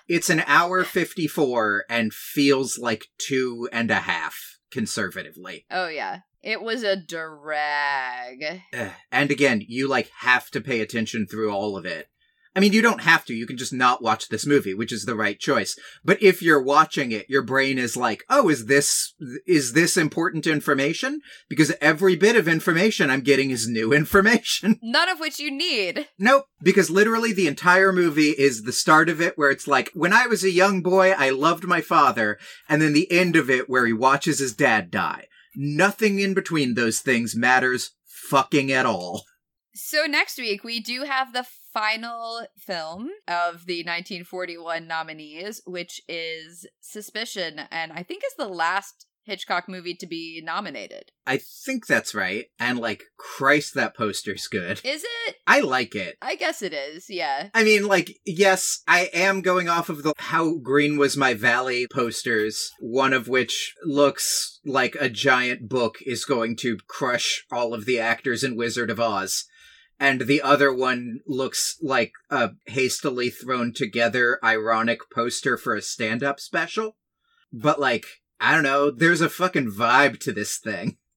It's 0.05 0.29
an 0.29 0.43
hour 0.47 0.83
54 0.83 1.85
and 1.89 2.13
feels 2.13 2.77
like 2.77 3.07
two 3.17 3.69
and 3.71 3.89
a 3.89 4.01
half 4.01 4.57
conservatively. 4.69 5.65
oh, 5.71 5.87
yeah. 5.87 6.19
It 6.41 6.61
was 6.61 6.83
a 6.83 6.97
drag. 6.97 8.43
Eh, 8.73 8.89
and 9.13 9.31
again, 9.31 9.63
you 9.65 9.87
like 9.87 10.11
have 10.19 10.51
to 10.51 10.59
pay 10.59 10.81
attention 10.81 11.25
through 11.25 11.51
all 11.51 11.77
of 11.77 11.85
it. 11.85 12.09
I 12.55 12.59
mean, 12.59 12.73
you 12.73 12.81
don't 12.83 13.01
have 13.01 13.25
to. 13.25 13.33
You 13.33 13.47
can 13.47 13.57
just 13.57 13.73
not 13.73 14.03
watch 14.03 14.29
this 14.29 14.45
movie, 14.45 14.75
which 14.75 14.91
is 14.91 15.05
the 15.05 15.15
right 15.15 15.39
choice. 15.39 15.75
But 16.05 16.21
if 16.21 16.41
you're 16.41 16.61
watching 16.61 17.11
it, 17.11 17.29
your 17.29 17.41
brain 17.41 17.79
is 17.79 17.97
like, 17.97 18.23
"Oh, 18.29 18.49
is 18.49 18.65
this 18.65 19.13
is 19.47 19.73
this 19.73 19.97
important 19.97 20.45
information?" 20.45 21.21
Because 21.49 21.73
every 21.81 22.15
bit 22.15 22.35
of 22.35 22.47
information 22.47 23.09
I'm 23.09 23.21
getting 23.21 23.49
is 23.49 23.67
new 23.67 23.91
information. 24.03 24.79
None 24.83 25.09
of 25.09 25.19
which 25.19 25.39
you 25.39 25.49
need. 25.49 26.07
Nope, 26.19 26.45
because 26.61 26.89
literally 26.91 27.33
the 27.33 27.47
entire 27.47 27.91
movie 27.91 28.31
is 28.31 28.63
the 28.63 28.73
start 28.73 29.09
of 29.09 29.19
it 29.19 29.37
where 29.37 29.49
it's 29.49 29.67
like, 29.67 29.89
"When 29.93 30.13
I 30.13 30.27
was 30.27 30.43
a 30.43 30.51
young 30.51 30.81
boy, 30.81 31.11
I 31.11 31.31
loved 31.31 31.63
my 31.63 31.81
father," 31.81 32.37
and 32.69 32.81
then 32.81 32.93
the 32.93 33.11
end 33.11 33.35
of 33.35 33.49
it 33.49 33.67
where 33.67 33.87
he 33.87 33.93
watches 33.93 34.37
his 34.39 34.53
dad 34.53 34.91
die. 34.91 35.27
Nothing 35.55 36.19
in 36.19 36.33
between 36.33 36.73
those 36.73 36.99
things 36.99 37.35
matters 37.35 37.91
fucking 38.05 38.71
at 38.71 38.85
all. 38.85 39.25
So 39.75 40.05
next 40.05 40.37
week 40.37 40.63
we 40.63 40.79
do 40.79 41.03
have 41.03 41.33
the 41.33 41.45
final 41.73 42.45
film 42.57 43.09
of 43.27 43.65
the 43.65 43.79
1941 43.79 44.87
nominees, 44.87 45.61
which 45.65 46.01
is 46.07 46.67
Suspicion, 46.79 47.61
and 47.71 47.91
I 47.91 48.03
think 48.03 48.23
is 48.23 48.35
the 48.37 48.47
last 48.47 49.07
Hitchcock 49.25 49.69
movie 49.69 49.95
to 49.95 50.05
be 50.05 50.41
nominated. 50.43 51.11
I 51.25 51.37
think 51.37 51.87
that's 51.87 52.13
right. 52.13 52.45
And 52.59 52.77
like, 52.77 53.03
Christ, 53.17 53.73
that 53.73 53.95
poster's 53.95 54.47
good. 54.47 54.81
Is 54.83 55.03
it? 55.27 55.37
I 55.47 55.61
like 55.61 55.95
it. 55.95 56.17
I 56.21 56.35
guess 56.35 56.61
it 56.61 56.73
is. 56.73 57.09
Yeah. 57.09 57.49
I 57.53 57.63
mean, 57.63 57.87
like, 57.87 58.19
yes, 58.25 58.81
I 58.87 59.09
am 59.13 59.41
going 59.41 59.69
off 59.69 59.89
of 59.89 60.03
the 60.03 60.13
How 60.17 60.57
Green 60.57 60.97
Was 60.97 61.17
My 61.17 61.33
Valley 61.33 61.87
posters, 61.91 62.69
one 62.79 63.13
of 63.13 63.27
which 63.27 63.73
looks 63.85 64.59
like 64.65 64.95
a 64.99 65.09
giant 65.09 65.69
book 65.69 65.95
is 66.05 66.25
going 66.25 66.57
to 66.57 66.77
crush 66.87 67.45
all 67.51 67.73
of 67.73 67.85
the 67.85 67.99
actors 67.99 68.43
in 68.43 68.57
Wizard 68.57 68.91
of 68.91 68.99
Oz. 68.99 69.45
And 69.99 70.21
the 70.21 70.41
other 70.41 70.73
one 70.73 71.19
looks 71.25 71.77
like 71.81 72.11
a 72.29 72.51
hastily 72.65 73.29
thrown 73.29 73.73
together 73.73 74.39
ironic 74.43 74.99
poster 75.13 75.57
for 75.57 75.75
a 75.75 75.81
stand 75.81 76.23
up 76.23 76.39
special. 76.39 76.97
But, 77.51 77.79
like, 77.79 78.05
I 78.39 78.53
don't 78.53 78.63
know, 78.63 78.91
there's 78.91 79.21
a 79.21 79.29
fucking 79.29 79.71
vibe 79.71 80.19
to 80.21 80.31
this 80.31 80.57
thing. 80.57 80.97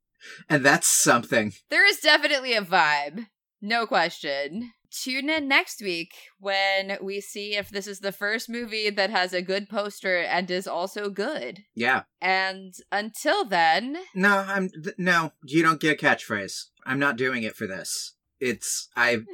And 0.49 0.65
that's 0.65 0.89
something. 0.89 1.53
There 1.71 1.87
is 1.89 2.01
definitely 2.01 2.55
a 2.55 2.61
vibe. 2.63 3.27
No 3.63 3.87
question. 3.87 4.73
Tune 4.91 5.31
in 5.31 5.47
next 5.47 5.81
week 5.81 6.15
when 6.41 6.99
we 7.01 7.21
see 7.21 7.55
if 7.55 7.69
this 7.71 7.87
is 7.87 8.01
the 8.01 8.11
first 8.11 8.49
movie 8.49 8.91
that 8.91 9.11
has 9.11 9.33
a 9.33 9.41
good 9.43 9.69
poster 9.69 10.19
and 10.19 10.51
is 10.51 10.67
also 10.67 11.11
good. 11.11 11.61
Yeah. 11.77 12.03
And 12.21 12.75
until 12.91 13.45
then, 13.45 13.99
No, 14.17 14.39
I'm 14.39 14.69
th- 14.71 14.97
no. 14.99 15.33
You 15.45 15.63
don't 15.63 15.81
get 15.81 16.03
a 16.03 16.05
catchphrase. 16.05 16.65
I'm 16.85 16.99
not 16.99 17.17
doing 17.17 17.45
it 17.45 17.55
for 17.55 17.67
this. 17.69 18.15
It's 18.41 18.89
I. 18.97 19.19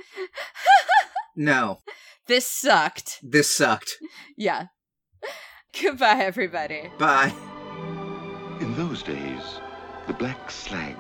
No, 1.35 1.79
this 2.27 2.47
sucked. 2.47 3.19
this 3.23 3.51
sucked. 3.51 3.97
Yeah. 4.37 4.67
Goodbye, 5.83 6.21
everybody. 6.21 6.91
Bye. 6.99 7.33
In 8.61 8.77
those 8.77 9.03
days, 9.03 9.61
the 10.07 10.13
black 10.13 10.51
slag, 10.51 10.95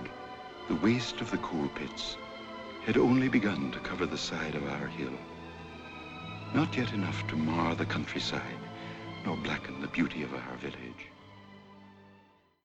the 0.69 0.75
waste 0.77 1.21
of 1.21 1.31
the 1.31 1.37
coal 1.37 1.69
pits, 1.75 2.17
had 2.87 2.97
only 2.97 3.29
begun 3.29 3.71
to 3.73 3.79
cover 3.81 4.07
the 4.07 4.17
side 4.17 4.55
of 4.55 4.67
our 4.67 4.87
hill. 4.87 5.13
Not 6.55 6.75
yet 6.77 6.93
enough 6.95 7.27
to 7.29 7.37
mar 7.37 7.75
the 7.75 7.85
countryside, 7.85 8.59
nor 9.27 9.37
blacken 9.37 9.83
the 9.83 9.89
beauty 9.89 10.23
of 10.23 10.33
our 10.33 10.57
village. 10.63 10.92